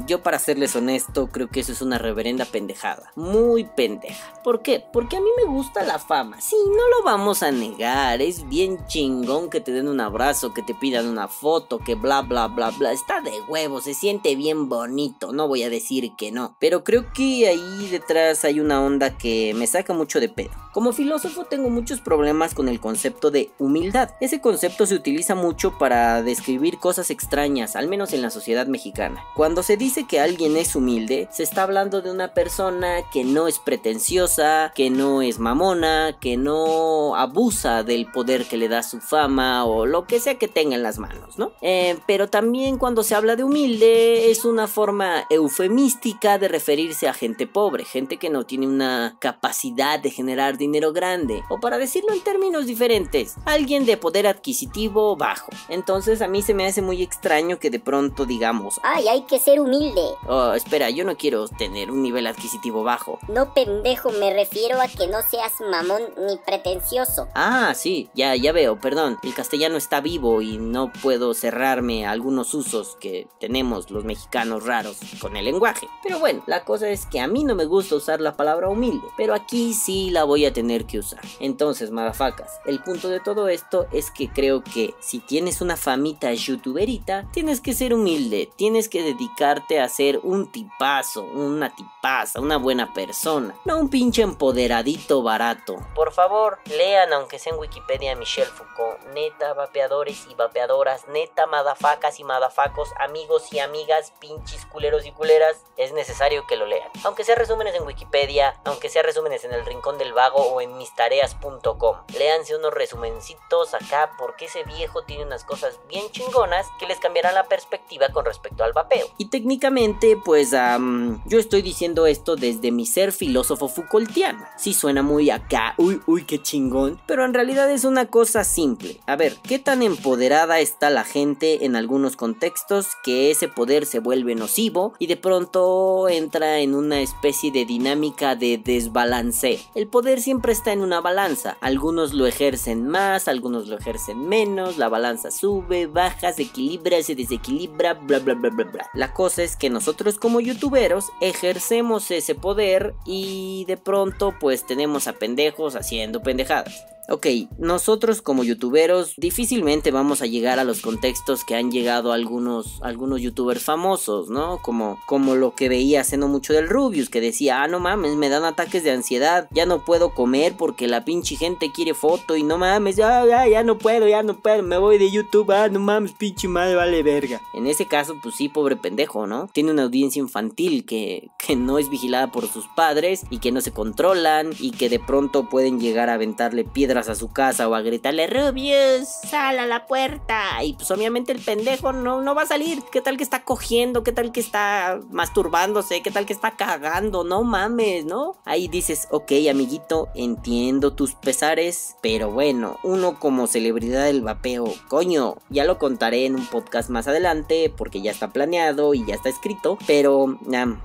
yo 0.08 0.24
para 0.24 0.40
serles 0.40 0.76
honesto, 0.76 1.28
creo 1.28 1.50
que 1.50 1.60
eso 1.62 1.72
es 1.72 1.82
una 1.82 1.98
reverenda 1.98 2.46
pendejada. 2.46 3.12
Muy 3.16 3.64
pendeja. 3.64 4.34
¿Por 4.44 4.62
qué? 4.62 4.84
Porque 4.92 5.18
a 5.18 5.22
mí 5.22 5.30
me 5.38 5.52
gusta 5.52 5.84
la 5.84 6.00
fama. 6.00 6.42
Sí, 6.42 6.56
no 6.68 6.98
lo 6.98 7.04
vamos 7.04 7.44
a 7.44 7.52
negar. 7.52 8.22
Es 8.22 8.48
bien 8.50 8.86
chingón 8.88 9.50
que 9.50 9.62
te 9.62 9.72
den 9.72 9.88
un 9.88 10.00
abrazo, 10.00 10.54
que 10.54 10.64
te 10.64 10.74
pidan 10.74 11.08
una 11.08 11.28
foto, 11.28 11.80
que 11.80 11.96
bla, 11.96 12.22
bla, 12.22 12.48
bla, 12.48 12.72
bla. 12.72 12.92
Está 12.92 13.22
de 13.22 13.32
huevo, 13.48 13.82
se 13.82 13.94
siente 13.94 14.36
bien 14.36 14.70
bonito. 14.70 15.32
No 15.32 15.48
voy 15.48 15.64
a 15.64 15.70
decir 15.70 16.12
que 16.18 16.32
no. 16.32 16.56
Pero 16.60 16.84
creo 16.84 17.12
que 17.14 17.48
ahí 17.48 17.88
detrás 17.90 18.44
hay 18.46 18.60
una 18.60 18.82
onda 18.82 19.18
que 19.18 19.54
me 19.56 19.68
saca 19.68 19.94
mucho 19.94 20.20
de 20.20 20.30
pedo. 20.30 20.52
Como 20.72 20.94
filósofo 20.94 21.46
tengo 21.46 21.70
muchos 21.70 22.00
problemas 22.00 22.54
con 22.54 22.70
el 22.70 22.80
concepto 22.80 23.30
de 23.30 23.52
humildad. 23.60 24.12
Ese 24.22 24.40
concepto 24.40 24.86
se 24.86 24.96
utiliza 24.96 25.36
mucho 25.36 25.78
para 25.78 26.24
describir 26.24 26.80
cosas 26.80 27.10
extrañas, 27.10 27.76
al 27.76 27.88
menos 27.88 28.14
en 28.14 28.22
la 28.22 28.30
sociedad 28.30 28.68
mexicana. 28.68 29.24
Cuando 29.36 29.64
se 29.64 29.76
dice 29.76 30.06
que 30.08 30.20
alguien 30.20 30.56
es 30.56 30.76
humilde, 30.76 31.28
se 31.32 31.44
está 31.44 31.64
hablando 31.64 32.02
de 32.02 32.12
una 32.12 32.34
persona 32.34 33.00
que 33.12 33.24
no 33.24 33.48
es 33.48 33.60
pretenciosa, 33.60 34.72
que 34.74 34.90
no 34.90 35.22
es 35.22 35.40
mamona, 35.40 36.18
que 36.20 36.38
no 36.38 37.16
abusa 37.16 37.84
del 37.84 38.06
poder 38.06 38.48
que 38.48 38.58
le 38.58 38.70
da 38.70 38.82
su 38.84 39.02
fama 39.02 39.66
o 39.66 39.86
lo 39.86 40.06
que 40.06 40.20
sea 40.20 40.36
que 40.36 40.48
tenga 40.48 40.76
en 40.76 40.84
las 40.84 41.00
manos, 41.00 41.38
¿no? 41.38 41.52
Eh, 41.62 41.98
pero 42.08 42.30
también 42.30 42.78
cuando 42.78 43.04
se 43.04 43.16
habla 43.16 43.36
de 43.36 43.44
humilde 43.44 44.32
es 44.32 44.46
una 44.46 44.68
forma 44.68 45.26
eufemística 45.30 46.38
de 46.38 46.48
referirse 46.48 47.08
a 47.08 47.14
gente 47.14 47.48
pobre, 47.48 47.86
gente 47.86 48.18
que 48.18 48.30
no 48.30 48.46
tiene 48.46 48.68
una 48.68 49.18
capacidad 49.20 50.00
de 50.00 50.12
generar 50.42 50.58
dinero 50.58 50.92
grande, 50.92 51.44
o 51.50 51.60
para 51.60 51.78
decirlo 51.78 52.14
en 52.14 52.22
términos 52.22 52.66
diferentes, 52.66 53.36
alguien 53.46 53.86
de 53.86 53.98
poder 53.98 54.26
adquisitivo 54.26 55.16
bajo. 55.16 55.52
Entonces 55.70 56.22
a 56.22 56.28
mí 56.28 56.42
se 56.42 56.54
me 56.54 56.66
hace 56.66 56.82
muy 56.82 57.04
extraño 57.04 57.60
que 57.60 57.70
de 57.70 57.80
pronto 57.80 58.26
digamos, 58.26 58.80
ay, 58.84 59.08
hay 59.08 59.22
que 59.24 59.40
ser 59.40 59.60
humilde. 59.60 60.02
Oh, 60.28 60.54
espera, 60.54 60.90
yo 60.90 61.06
no 61.06 61.16
quiero 61.16 61.48
tener 61.48 61.92
un 61.92 62.02
nivel 62.02 62.28
adquisitivo 62.28 62.84
bajo. 62.84 63.20
No 63.28 63.54
pendejo, 63.54 64.12
me 64.12 64.34
refiero 64.34 64.82
a 64.82 64.88
que 64.88 65.08
no 65.08 65.22
seas 65.22 65.54
mamón 65.70 66.02
ni 66.28 66.38
pretencioso. 66.38 67.28
Ah, 67.36 67.74
sí, 67.76 68.10
ya, 68.16 68.36
ya 68.36 68.52
veo, 68.52 68.80
perdón, 68.80 69.18
el 69.24 69.34
castellano 69.34 69.78
está 69.78 70.02
vivo 70.02 70.42
y 70.42 70.58
no 70.58 70.92
puedo 71.04 71.34
cerrarme 71.34 72.06
a 72.06 72.12
algunos 72.12 72.54
usos 72.54 72.98
que 73.00 73.28
tenemos 73.40 73.92
los 73.92 74.06
mexicanos 74.06 74.66
raros 74.66 74.98
con 75.20 75.38
el 75.38 75.46
lenguaje. 75.46 75.88
Pero 76.04 76.20
bueno, 76.20 76.44
la 76.48 76.64
cosa 76.64 76.90
es 76.90 77.06
que 77.06 77.20
a 77.20 77.28
mí 77.28 77.44
no 77.44 77.54
me 77.54 77.66
gusta 77.66 77.96
usar 77.96 78.22
la 78.22 78.36
palabra 78.36 78.70
humilde, 78.70 79.08
pero 79.18 79.34
aquí 79.34 79.74
sí 79.74 80.10
la 80.10 80.24
voy 80.32 80.46
a 80.46 80.54
tener 80.54 80.86
que 80.86 80.98
usar. 80.98 81.20
Entonces, 81.42 81.92
madafacas, 81.92 82.62
el 82.66 82.82
punto 82.82 83.10
de 83.10 83.20
todo 83.20 83.50
esto 83.50 83.88
es 83.92 84.12
que 84.12 84.30
creo 84.30 84.64
que 84.64 84.96
si 85.02 85.20
tienes 85.20 85.60
una 85.60 85.76
famita 85.76 86.32
youtuberita, 86.32 87.28
tienes 87.34 87.60
que 87.60 87.74
ser 87.74 87.94
humilde, 87.94 88.50
tienes 88.56 88.88
que 88.88 89.04
dedicarte 89.04 89.82
a 89.82 89.90
ser 89.90 90.22
un 90.24 90.50
tipazo, 90.50 91.24
una 91.24 91.76
tipaza, 91.76 92.40
una 92.40 92.56
buena 92.56 92.94
persona, 92.94 93.54
no 93.66 93.78
un 93.78 93.90
pinche 93.90 94.22
empoderadito 94.22 95.22
barato. 95.22 95.76
Por 95.96 96.14
favor, 96.14 96.60
lean 96.64 97.12
aunque 97.12 97.38
sea 97.38 97.52
en 97.52 97.60
Wikipedia 97.60 98.16
Michelle 98.16 98.50
Foucault, 98.50 99.04
neta 99.14 99.54
vapeadores 99.54 100.28
y 100.30 100.36
vapeadoras, 100.36 101.10
neta 101.10 101.46
madafacas 101.46 102.22
y 102.22 102.24
madafacos, 102.24 102.88
amigos 103.02 103.52
y 103.52 103.60
amigas, 103.60 104.14
pinches 104.22 104.66
culeros 104.68 105.06
y 105.06 105.12
culeras, 105.12 105.58
es 105.76 105.92
necesario 105.92 106.48
que 106.48 106.56
lo 106.56 106.68
lean. 106.68 106.90
Aunque 107.04 107.26
sea 107.26 107.36
resúmenes 107.36 107.76
en 107.76 107.84
Wikipedia, 107.84 108.56
aunque 108.64 108.88
sea 108.88 109.04
resúmenes 109.04 109.44
en 109.44 109.52
el 109.52 109.66
rincón 109.66 109.98
del 109.98 110.14
vago 110.22 110.54
o 110.54 110.62
en 110.62 110.78
mistareas.com. 110.78 111.96
Léanse 112.16 112.56
unos 112.56 112.72
resumencitos 112.72 113.74
acá 113.74 114.12
porque 114.20 114.46
ese 114.46 114.64
viejo 114.64 115.02
tiene 115.04 115.26
unas 115.26 115.44
cosas 115.44 115.80
bien 115.90 116.06
chingonas 116.12 116.68
que 116.80 116.86
les 116.86 117.00
cambiarán 117.00 117.34
la 117.34 117.46
perspectiva 117.46 118.10
con 118.10 118.24
respecto 118.24 118.64
al 118.64 118.72
vapeo. 118.72 119.08
Y 119.18 119.30
técnicamente, 119.30 120.18
pues 120.24 120.52
yo 120.52 121.40
estoy 121.40 121.64
diciendo 121.64 122.06
esto 122.06 122.36
desde 122.36 122.72
mi 122.72 122.86
ser 122.86 123.12
filósofo 123.12 123.68
Foucaultiano. 123.68 124.46
Sí 124.58 124.76
suena 124.76 125.02
muy 125.02 125.32
acá, 125.32 125.74
uy, 125.78 126.02
uy, 126.06 126.24
qué 126.26 126.40
chingón, 126.40 127.02
pero 127.08 127.26
en 127.26 127.34
realidad 127.34 127.72
es 127.72 127.84
una 127.84 128.06
cosa 128.06 128.44
simple. 128.44 129.00
A 129.08 129.16
ver, 129.16 129.38
¿qué 129.42 129.58
tan 129.58 129.82
empoderada 129.82 130.60
está 130.60 130.92
la 130.92 131.04
gente 131.04 131.66
en 131.66 131.76
algunos 131.76 132.16
contextos 132.16 132.90
que 133.04 133.32
ese 133.32 133.48
poder 133.48 133.88
se 133.88 134.00
vuelve 134.00 134.36
nocivo 134.36 134.94
y 135.00 135.08
de 135.08 135.18
pronto 135.18 136.10
entra 136.10 136.60
en 136.60 136.76
una 136.76 137.02
especie 137.02 137.52
de 137.52 137.66
dinámica 137.66 138.36
de 138.36 138.60
desbalance? 138.60 139.60
El 139.74 139.88
poder 139.88 140.11
siempre 140.20 140.52
está 140.52 140.74
en 140.74 140.82
una 140.82 141.02
balanza. 141.02 141.58
Algunos 141.62 142.14
lo 142.14 142.28
ejercen 142.28 142.88
más, 142.88 143.28
algunos 143.28 143.68
lo 143.68 143.78
ejercen 143.78 144.28
menos, 144.28 144.78
la 144.78 144.90
balanza 144.90 145.32
sube, 145.32 145.88
baja, 145.88 146.34
se 146.34 146.44
equilibra, 146.44 147.02
se 147.04 147.16
desequilibra, 147.16 147.94
bla 147.94 148.20
bla 148.20 148.34
bla 148.34 148.50
bla 148.50 148.66
bla. 148.66 148.90
La 148.94 149.14
cosa 149.14 149.44
es 149.44 149.56
que 149.56 149.70
nosotros 149.70 150.18
como 150.18 150.40
youtuberos 150.40 151.12
ejercemos 151.22 152.12
ese 152.12 152.36
poder 152.36 152.96
y 153.06 153.66
de 153.68 153.78
pronto 153.78 154.34
pues 154.40 154.66
tenemos 154.66 155.08
a 155.08 155.14
pendejos 155.14 155.76
haciendo 155.76 156.22
pendejadas. 156.22 156.86
Ok, 157.10 157.28
nosotros 157.58 158.22
como 158.22 158.44
youtuberos 158.44 159.16
difícilmente 159.18 159.92
vamos 159.92 160.22
a 160.22 160.28
llegar 160.28 160.60
a 160.60 160.64
los 160.64 160.82
contextos 160.82 161.44
que 161.44 161.56
han 161.56 161.72
llegado 161.72 162.14
algunos, 162.14 162.80
algunos 162.84 163.22
youtubers 163.22 163.64
famosos, 163.64 164.30
¿no? 164.30 164.60
Como, 164.62 165.00
como 165.08 165.36
lo 165.36 165.56
que 165.56 165.68
veía 165.68 166.02
hace 166.02 166.16
no 166.18 166.28
mucho 166.28 166.54
del 166.54 166.70
Rubius, 166.70 167.10
que 167.10 167.20
decía, 167.20 167.64
ah, 167.64 167.68
no 167.68 167.80
mames, 167.80 168.16
me 168.16 168.30
dan 168.30 168.46
ataques 168.46 168.84
de 168.84 168.92
ansiedad, 168.92 169.48
ya 169.52 169.66
no 169.66 169.84
puedo 169.84 170.14
comer 170.14 170.54
porque 170.58 170.88
la 170.88 171.04
pinche 171.04 171.36
gente 171.36 171.72
quiere 171.74 171.96
foto 171.96 172.38
y 172.38 172.44
no 172.44 172.58
mames, 172.58 172.96
ya, 172.96 173.26
ya, 173.26 173.48
ya 173.48 173.64
no 173.64 173.78
puedo, 173.78 174.08
ya 174.08 174.22
no 174.22 174.40
puedo, 174.40 174.62
me 174.62 174.78
voy 174.78 175.00
de 175.00 175.12
YouTube, 175.12 175.52
ah, 175.52 175.70
no 175.70 175.80
mames, 175.80 176.14
pinche 176.14 176.48
madre, 176.48 176.76
vale 176.76 177.02
verga. 177.02 177.42
En 177.56 177.66
ese 177.66 177.88
caso, 177.88 178.16
pues 178.22 178.36
sí, 178.36 178.48
pobre 178.48 178.76
pendejo, 178.76 179.26
¿no? 179.26 179.50
Tiene 179.52 179.72
una 179.72 179.84
audiencia 179.84 180.20
infantil 180.20 180.86
que, 180.86 181.30
que 181.40 181.56
no 181.56 181.80
es 181.80 181.90
vigilada 181.90 182.32
por 182.32 182.48
sus 182.48 182.68
padres 182.68 183.24
y 183.32 183.40
que 183.40 183.52
no 183.52 183.60
se 183.60 183.72
controlan 183.72 184.52
y 184.60 184.72
que 184.72 184.88
de 184.88 185.00
pronto 185.00 185.50
pueden 185.50 185.80
llegar 185.80 186.10
a 186.10 186.14
aventarle 186.14 186.64
piedras 186.64 187.01
a 187.10 187.16
su 187.16 187.32
casa 187.32 187.68
o 187.68 187.76
a 187.76 187.82
gritarle, 187.82 188.28
Rubius, 188.28 189.08
sal 189.30 189.60
a 189.60 189.66
la 189.66 189.88
puerta. 189.88 190.64
Y 190.64 190.74
pues 190.74 190.90
obviamente 190.92 191.32
el 191.32 191.40
pendejo 191.40 191.94
no, 191.94 192.22
no 192.22 192.36
va 192.36 192.44
a 192.44 192.48
salir. 192.48 192.84
¿Qué 192.92 193.02
tal 193.02 193.18
que 193.18 193.24
está 193.24 193.44
cogiendo? 193.44 194.04
¿Qué 194.04 194.12
tal 194.12 194.32
que 194.32 194.40
está 194.40 195.00
masturbándose? 195.10 196.02
¿Qué 196.02 196.12
tal 196.12 196.26
que 196.26 196.34
está 196.34 196.52
cagando? 196.52 197.24
No 197.24 197.44
mames, 197.44 198.06
¿no? 198.06 198.36
Ahí 198.46 198.68
dices, 198.68 199.08
ok, 199.12 199.32
amiguito, 199.50 200.10
entiendo 200.16 200.94
tus 200.94 201.14
pesares, 201.14 201.96
pero 202.02 202.32
bueno, 202.32 202.78
uno 202.84 203.20
como 203.20 203.48
celebridad 203.48 204.06
del 204.06 204.22
vapeo, 204.22 204.66
coño, 204.88 205.36
ya 205.50 205.66
lo 205.66 205.78
contaré 205.78 206.26
en 206.26 206.36
un 206.36 206.46
podcast 206.46 206.90
más 206.90 207.08
adelante 207.08 207.74
porque 207.76 208.02
ya 208.02 208.12
está 208.12 208.32
planeado 208.32 208.94
y 208.94 209.06
ya 209.06 209.16
está 209.16 209.30
escrito, 209.30 209.78
pero 209.88 210.38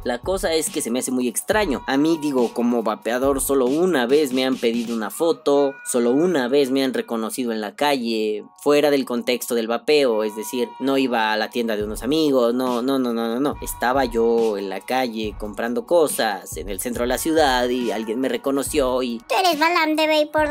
la 0.05 0.19
cosa 0.21 0.53
es 0.53 0.71
que 0.71 0.81
se 0.81 0.91
me 0.91 1.01
hace 1.01 1.11
muy 1.11 1.29
extraño. 1.29 1.83
A 1.87 1.97
mí 1.97 2.19
digo, 2.21 2.53
como 2.53 2.83
vapeador 2.83 3.41
solo 3.41 3.67
una 3.67 4.07
vez 4.07 4.33
me 4.33 4.45
han 4.45 4.57
pedido 4.57 4.95
una 4.95 5.11
foto, 5.11 5.75
solo 5.97 6.11
una 6.11 6.47
vez 6.47 6.71
me 6.71 6.85
han 6.85 6.93
reconocido 6.93 7.53
en 7.53 7.63
la 7.63 7.75
calle, 7.75 8.45
fuera 8.59 8.91
del 8.91 9.07
contexto 9.07 9.55
del 9.55 9.67
vapeo, 9.67 10.25
es 10.25 10.37
decir, 10.37 10.69
no 10.79 10.99
iba 10.99 11.33
a 11.33 11.39
la 11.39 11.49
tienda 11.49 11.75
de 11.75 11.85
unos 11.85 12.03
amigos, 12.03 12.53
no, 12.53 12.83
no, 12.83 12.99
no, 12.99 13.15
no, 13.15 13.29
no, 13.29 13.41
no. 13.41 13.55
Estaba 13.63 14.05
yo 14.05 14.59
en 14.59 14.69
la 14.69 14.83
calle 14.83 15.35
comprando 15.39 15.87
cosas 15.87 16.55
en 16.59 16.69
el 16.69 16.81
centro 16.81 17.05
de 17.05 17.09
la 17.09 17.17
ciudad 17.17 17.67
y 17.71 17.93
alguien 17.93 18.21
me 18.21 18.29
reconoció 18.29 19.03
y... 19.03 19.21
Tú 19.21 19.37
eres 19.41 19.59
Balam 19.59 19.97
de 19.97 20.07
Vapor 20.07 20.49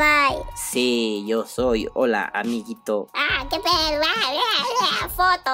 Sí, 0.56 1.24
yo 1.28 1.46
soy. 1.46 1.88
Hola, 1.94 2.32
amiguito. 2.34 3.08
Ah, 3.14 3.46
qué 3.48 3.58
pedo. 3.58 4.02
Foto. 5.16 5.52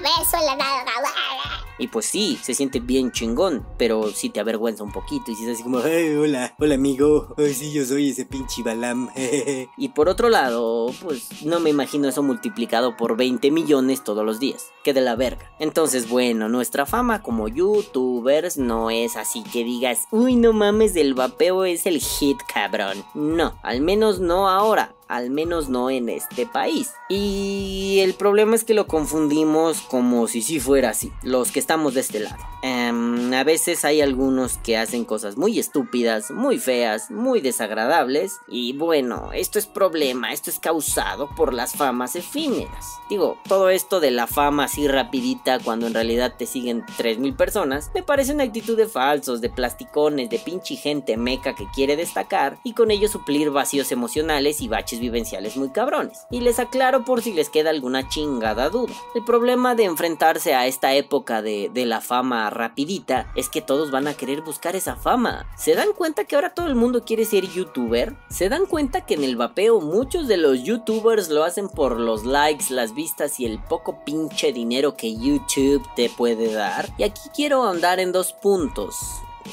beso 0.00 0.36
en 0.36 0.46
la 0.46 0.54
nalga. 0.54 1.55
Y 1.78 1.88
pues 1.88 2.06
sí, 2.06 2.38
se 2.42 2.54
siente 2.54 2.80
bien 2.80 3.12
chingón, 3.12 3.66
pero 3.78 4.10
sí 4.10 4.30
te 4.30 4.40
avergüenza 4.40 4.82
un 4.82 4.92
poquito 4.92 5.30
y 5.30 5.34
si 5.34 5.44
es 5.44 5.54
así 5.54 5.62
como, 5.62 5.78
"Ay, 5.78 6.14
hola, 6.14 6.54
hola 6.58 6.74
amigo, 6.74 7.34
Ay, 7.36 7.54
sí, 7.54 7.72
yo 7.72 7.84
soy 7.84 8.10
ese 8.10 8.24
pinche 8.24 8.62
Balam. 8.62 9.08
y 9.76 9.88
por 9.90 10.08
otro 10.08 10.28
lado, 10.28 10.92
pues 11.02 11.42
no 11.44 11.60
me 11.60 11.70
imagino 11.70 12.08
eso 12.08 12.22
multiplicado 12.22 12.96
por 12.96 13.16
20 13.16 13.50
millones 13.50 14.02
todos 14.04 14.24
los 14.24 14.40
días, 14.40 14.66
que 14.84 14.94
de 14.94 15.00
la 15.00 15.16
verga. 15.16 15.50
Entonces, 15.58 16.08
bueno, 16.08 16.48
nuestra 16.48 16.86
fama 16.86 17.22
como 17.22 17.48
youtubers 17.48 18.56
no 18.56 18.90
es 18.90 19.16
así 19.16 19.42
que 19.42 19.64
digas, 19.64 20.08
uy, 20.10 20.36
no 20.36 20.52
mames, 20.52 20.96
el 20.96 21.14
vapeo 21.14 21.64
es 21.64 21.86
el 21.86 22.00
hit, 22.00 22.38
cabrón. 22.52 23.04
No, 23.14 23.58
al 23.62 23.80
menos 23.80 24.20
no 24.20 24.48
ahora 24.48 24.95
al 25.08 25.30
menos 25.30 25.68
no 25.68 25.90
en 25.90 26.08
este 26.08 26.46
país. 26.46 26.92
Y 27.08 27.98
el 28.00 28.14
problema 28.14 28.56
es 28.56 28.64
que 28.64 28.74
lo 28.74 28.86
confundimos 28.86 29.80
como 29.82 30.26
si 30.28 30.42
sí 30.42 30.60
fuera 30.60 30.90
así, 30.90 31.12
los 31.22 31.52
que 31.52 31.60
estamos 31.60 31.94
de 31.94 32.00
este 32.00 32.20
lado. 32.20 32.42
Em, 32.62 33.32
a 33.32 33.44
veces 33.44 33.84
hay 33.84 34.00
algunos 34.00 34.58
que 34.58 34.76
hacen 34.76 35.04
cosas 35.04 35.36
muy 35.36 35.58
estúpidas, 35.58 36.30
muy 36.30 36.58
feas, 36.58 37.10
muy 37.10 37.40
desagradables. 37.40 38.40
Y 38.48 38.72
bueno, 38.72 39.30
esto 39.32 39.58
es 39.58 39.66
problema, 39.66 40.32
esto 40.32 40.50
es 40.50 40.58
causado 40.58 41.28
por 41.36 41.54
las 41.54 41.74
famas 41.74 42.16
efímeras. 42.16 42.98
Digo, 43.08 43.38
todo 43.48 43.70
esto 43.70 44.00
de 44.00 44.10
la 44.10 44.26
fama 44.26 44.64
así 44.64 44.88
rapidita 44.88 45.60
cuando 45.60 45.86
en 45.86 45.94
realidad 45.94 46.34
te 46.36 46.46
siguen 46.46 46.84
3.000 46.98 47.36
personas, 47.36 47.90
me 47.94 48.02
parece 48.02 48.32
una 48.32 48.44
actitud 48.44 48.76
de 48.76 48.86
falsos, 48.86 49.40
de 49.40 49.50
plasticones, 49.50 50.28
de 50.30 50.38
pinche 50.38 50.76
gente 50.76 51.16
meca 51.16 51.54
que 51.54 51.68
quiere 51.74 51.96
destacar 51.96 52.58
y 52.64 52.72
con 52.72 52.90
ello 52.90 53.08
suplir 53.08 53.50
vacíos 53.50 53.92
emocionales 53.92 54.60
y 54.60 54.68
baches 54.68 54.95
vivenciales 55.00 55.56
muy 55.56 55.70
cabrones. 55.70 56.26
Y 56.30 56.40
les 56.40 56.58
aclaro 56.58 57.04
por 57.04 57.22
si 57.22 57.32
les 57.32 57.50
queda 57.50 57.70
alguna 57.70 58.08
chingada 58.08 58.68
duda. 58.70 58.94
El 59.14 59.24
problema 59.24 59.74
de 59.74 59.84
enfrentarse 59.84 60.54
a 60.54 60.66
esta 60.66 60.94
época 60.94 61.42
de, 61.42 61.70
de 61.72 61.86
la 61.86 62.00
fama 62.00 62.50
rapidita 62.50 63.30
es 63.34 63.48
que 63.48 63.62
todos 63.62 63.90
van 63.90 64.08
a 64.08 64.14
querer 64.14 64.42
buscar 64.42 64.76
esa 64.76 64.96
fama. 64.96 65.46
¿Se 65.56 65.74
dan 65.74 65.92
cuenta 65.96 66.24
que 66.24 66.34
ahora 66.34 66.54
todo 66.54 66.66
el 66.66 66.74
mundo 66.74 67.04
quiere 67.04 67.24
ser 67.24 67.46
youtuber? 67.46 68.16
¿Se 68.28 68.48
dan 68.48 68.66
cuenta 68.66 69.06
que 69.06 69.14
en 69.14 69.24
el 69.24 69.36
vapeo 69.36 69.80
muchos 69.80 70.28
de 70.28 70.36
los 70.36 70.62
youtubers 70.62 71.28
lo 71.28 71.44
hacen 71.44 71.68
por 71.68 71.98
los 71.98 72.24
likes, 72.24 72.66
las 72.70 72.94
vistas 72.94 73.40
y 73.40 73.46
el 73.46 73.58
poco 73.62 74.04
pinche 74.04 74.52
dinero 74.52 74.96
que 74.96 75.14
YouTube 75.16 75.86
te 75.94 76.10
puede 76.10 76.52
dar? 76.52 76.88
Y 76.98 77.04
aquí 77.04 77.28
quiero 77.34 77.62
ahondar 77.62 78.00
en 78.00 78.12
dos 78.12 78.32
puntos 78.32 78.96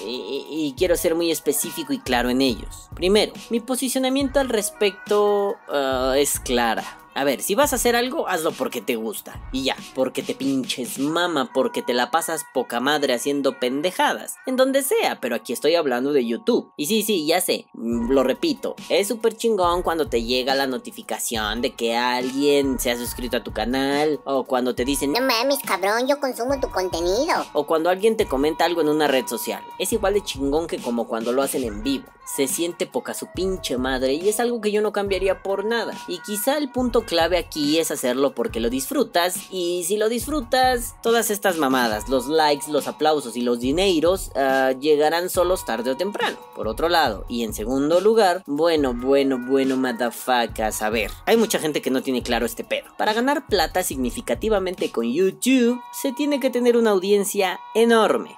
y, 0.05 0.73
quiero 0.77 0.95
ser 0.95 1.15
muy 1.15 1.31
específico 1.31 1.93
y 1.93 1.99
claro 1.99 2.29
en 2.29 2.41
ellos. 2.41 2.89
Primero, 2.95 3.33
mi 3.49 3.59
posicionamiento 3.59 4.39
al 4.39 4.49
respecto 4.49 5.55
ah, 5.69 6.15
es 6.17 6.39
clara. 6.39 6.97
A 7.15 7.23
ver, 7.23 7.41
si 7.41 7.55
vas 7.55 7.73
a 7.73 7.75
hacer 7.75 7.95
algo, 7.95 8.27
hazlo 8.27 8.51
porque 8.51 8.81
te 8.81 8.95
gusta. 8.95 9.39
Y 9.51 9.63
ya, 9.63 9.75
porque 9.93 10.23
te 10.23 10.33
pinches 10.35 10.97
mama, 10.99 11.51
porque 11.53 11.81
te 11.81 11.93
la 11.93 12.09
pasas 12.11 12.43
poca 12.53 12.79
madre 12.79 13.13
haciendo 13.13 13.59
pendejadas. 13.59 14.35
En 14.45 14.55
donde 14.55 14.81
sea, 14.81 15.19
pero 15.21 15.35
aquí 15.35 15.53
estoy 15.53 15.75
hablando 15.75 16.11
de 16.13 16.25
YouTube. 16.25 16.71
Y 16.75 16.87
sí, 16.87 17.03
sí, 17.03 17.25
ya 17.25 17.39
sé, 17.41 17.67
mm, 17.73 18.09
lo 18.11 18.23
repito. 18.23 18.75
Es 18.89 19.07
súper 19.07 19.35
chingón 19.37 19.83
cuando 19.83 20.07
te 20.07 20.23
llega 20.23 20.55
la 20.55 20.67
notificación 20.67 21.61
de 21.61 21.75
que 21.75 21.95
alguien 21.95 22.79
se 22.79 22.91
ha 22.91 22.97
suscrito 22.97 23.37
a 23.37 23.43
tu 23.43 23.51
canal. 23.53 24.19
O 24.25 24.43
cuando 24.45 24.73
te 24.75 24.85
dicen, 24.85 25.11
No 25.11 25.21
mames, 25.21 25.59
cabrón, 25.65 26.07
yo 26.07 26.19
consumo 26.19 26.59
tu 26.59 26.69
contenido. 26.69 27.45
o 27.53 27.65
cuando 27.65 27.89
alguien 27.89 28.17
te 28.17 28.25
comenta 28.25 28.65
algo 28.65 28.81
en 28.81 28.89
una 28.89 29.07
red 29.07 29.27
social. 29.27 29.61
Es 29.79 29.93
igual 29.93 30.13
de 30.15 30.23
chingón 30.23 30.67
que 30.67 30.79
como 30.79 31.07
cuando 31.07 31.31
lo 31.31 31.41
hacen 31.41 31.63
en 31.63 31.83
vivo. 31.83 32.05
Se 32.25 32.47
siente 32.47 32.85
poca 32.85 33.13
su 33.13 33.27
pinche 33.33 33.77
madre 33.77 34.13
y 34.13 34.29
es 34.29 34.39
algo 34.39 34.61
que 34.61 34.71
yo 34.71 34.81
no 34.81 34.91
cambiaría 34.91 35.43
por 35.43 35.65
nada. 35.65 35.93
Y 36.07 36.19
quizá 36.19 36.57
el 36.57 36.71
punto 36.71 37.03
clave 37.05 37.37
aquí 37.37 37.79
es 37.79 37.91
hacerlo 37.91 38.33
porque 38.33 38.59
lo 38.59 38.69
disfrutas 38.69 39.37
y 39.51 39.83
si 39.85 39.97
lo 39.97 40.09
disfrutas, 40.09 40.95
todas 41.01 41.29
estas 41.29 41.57
mamadas, 41.57 42.09
los 42.09 42.27
likes, 42.27 42.71
los 42.71 42.87
aplausos 42.87 43.35
y 43.35 43.41
los 43.41 43.59
dineros 43.59 44.31
ah, 44.35 44.71
llegarán 44.79 45.29
solos 45.29 45.65
tarde 45.65 45.91
o 45.91 45.97
temprano. 45.97 46.37
Por 46.55 46.67
otro 46.67 46.89
lado, 46.89 47.25
y 47.27 47.43
en 47.43 47.53
segundo 47.53 47.99
lugar, 47.99 48.43
bueno, 48.45 48.93
bueno, 48.93 49.39
bueno, 49.39 49.77
motherfuckers, 49.77 50.81
a 50.81 50.89
ver, 50.89 51.11
hay 51.25 51.37
mucha 51.37 51.59
gente 51.59 51.81
que 51.81 51.91
no 51.91 52.01
tiene 52.01 52.23
claro 52.23 52.45
este 52.45 52.63
pedo. 52.63 52.85
Para 52.97 53.13
ganar 53.13 53.47
plata 53.47 53.83
significativamente 53.83 54.91
con 54.91 55.11
YouTube, 55.11 55.81
se 55.91 56.11
tiene 56.11 56.39
que 56.39 56.49
tener 56.49 56.77
una 56.77 56.91
audiencia 56.91 57.59
enorme 57.75 58.37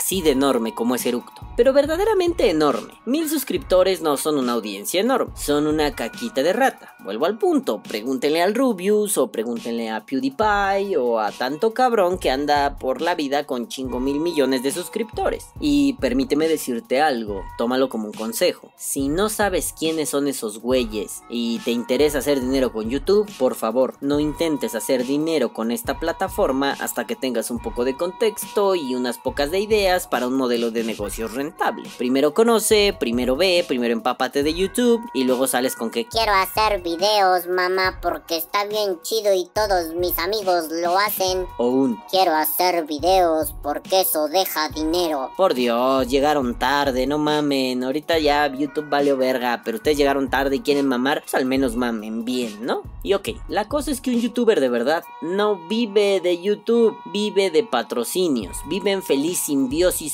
así 0.00 0.22
de 0.22 0.30
enorme 0.30 0.74
como 0.74 0.94
es 0.94 1.04
Eructo, 1.04 1.42
pero 1.58 1.74
verdaderamente 1.74 2.48
enorme. 2.48 2.94
Mil 3.04 3.28
suscriptores 3.28 4.00
no 4.00 4.16
son 4.16 4.38
una 4.38 4.52
audiencia 4.52 4.98
enorme, 4.98 5.32
son 5.36 5.66
una 5.66 5.94
caquita 5.94 6.42
de 6.42 6.54
rata. 6.54 6.96
Vuelvo 7.00 7.26
al 7.26 7.36
punto, 7.36 7.82
pregúntenle 7.82 8.40
al 8.40 8.54
Rubius 8.54 9.18
o 9.18 9.30
pregúntenle 9.30 9.90
a 9.90 10.06
PewDiePie 10.06 10.96
o 10.96 11.20
a 11.20 11.30
tanto 11.32 11.74
cabrón 11.74 12.18
que 12.18 12.30
anda 12.30 12.78
por 12.78 13.02
la 13.02 13.14
vida 13.14 13.44
con 13.44 13.68
chingo 13.68 14.00
mil 14.00 14.20
millones 14.20 14.62
de 14.62 14.72
suscriptores. 14.72 15.48
Y 15.60 15.92
permíteme 15.94 16.48
decirte 16.48 17.02
algo, 17.02 17.42
tómalo 17.58 17.90
como 17.90 18.06
un 18.06 18.14
consejo. 18.14 18.72
Si 18.76 19.08
no 19.08 19.28
sabes 19.28 19.74
quiénes 19.78 20.08
son 20.08 20.28
esos 20.28 20.60
güeyes 20.60 21.22
y 21.28 21.58
te 21.58 21.72
interesa 21.72 22.18
hacer 22.18 22.40
dinero 22.40 22.72
con 22.72 22.88
YouTube, 22.88 23.30
por 23.38 23.54
favor, 23.54 23.96
no 24.00 24.18
intentes 24.18 24.74
hacer 24.74 25.04
dinero 25.04 25.52
con 25.52 25.70
esta 25.70 26.00
plataforma 26.00 26.72
hasta 26.80 27.06
que 27.06 27.16
tengas 27.16 27.50
un 27.50 27.58
poco 27.58 27.84
de 27.84 27.98
contexto 27.98 28.74
y 28.74 28.94
unas 28.94 29.18
pocas 29.18 29.50
de 29.50 29.60
ideas 29.60 29.89
para 29.98 30.28
un 30.28 30.34
modelo 30.34 30.70
de 30.70 30.84
negocios 30.84 31.34
rentable. 31.34 31.90
Primero 31.98 32.32
conoce, 32.32 32.94
primero 32.98 33.34
ve, 33.34 33.64
primero 33.66 33.92
empápate 33.92 34.44
de 34.44 34.54
YouTube 34.54 35.02
y 35.12 35.24
luego 35.24 35.48
sales 35.48 35.74
con 35.74 35.90
que 35.90 36.06
Quiero 36.06 36.32
hacer 36.32 36.80
videos, 36.82 37.48
mamá, 37.48 37.98
porque 38.00 38.36
está 38.36 38.64
bien 38.66 39.00
chido 39.02 39.34
y 39.34 39.48
todos 39.52 39.94
mis 39.94 40.16
amigos 40.18 40.68
lo 40.70 40.96
hacen. 40.96 41.46
o 41.58 41.66
un 41.66 41.98
Quiero 42.08 42.32
hacer 42.34 42.86
videos 42.86 43.52
porque 43.62 44.02
eso 44.02 44.28
deja 44.28 44.68
dinero. 44.68 45.30
Por 45.36 45.54
Dios, 45.54 46.08
llegaron 46.08 46.56
tarde, 46.58 47.06
no 47.06 47.18
mamen. 47.18 47.82
Ahorita 47.82 48.18
ya 48.18 48.46
YouTube 48.46 48.88
valió 48.88 49.16
verga, 49.16 49.62
pero 49.64 49.78
ustedes 49.78 49.96
llegaron 49.96 50.30
tarde 50.30 50.56
y 50.56 50.60
quieren 50.60 50.86
mamar, 50.86 51.22
pues 51.22 51.34
al 51.34 51.46
menos 51.46 51.74
mamen 51.74 52.24
bien, 52.24 52.64
¿no? 52.64 52.82
Y 53.02 53.14
ok, 53.14 53.30
la 53.48 53.66
cosa 53.66 53.90
es 53.90 54.00
que 54.00 54.10
un 54.10 54.20
youtuber 54.20 54.60
de 54.60 54.68
verdad 54.68 55.02
no 55.20 55.66
vive 55.68 56.20
de 56.20 56.40
YouTube, 56.40 56.96
vive 57.12 57.50
de 57.50 57.64
patrocinios, 57.64 58.56
vive 58.68 58.92
en 58.92 59.02
feliz 59.02 59.48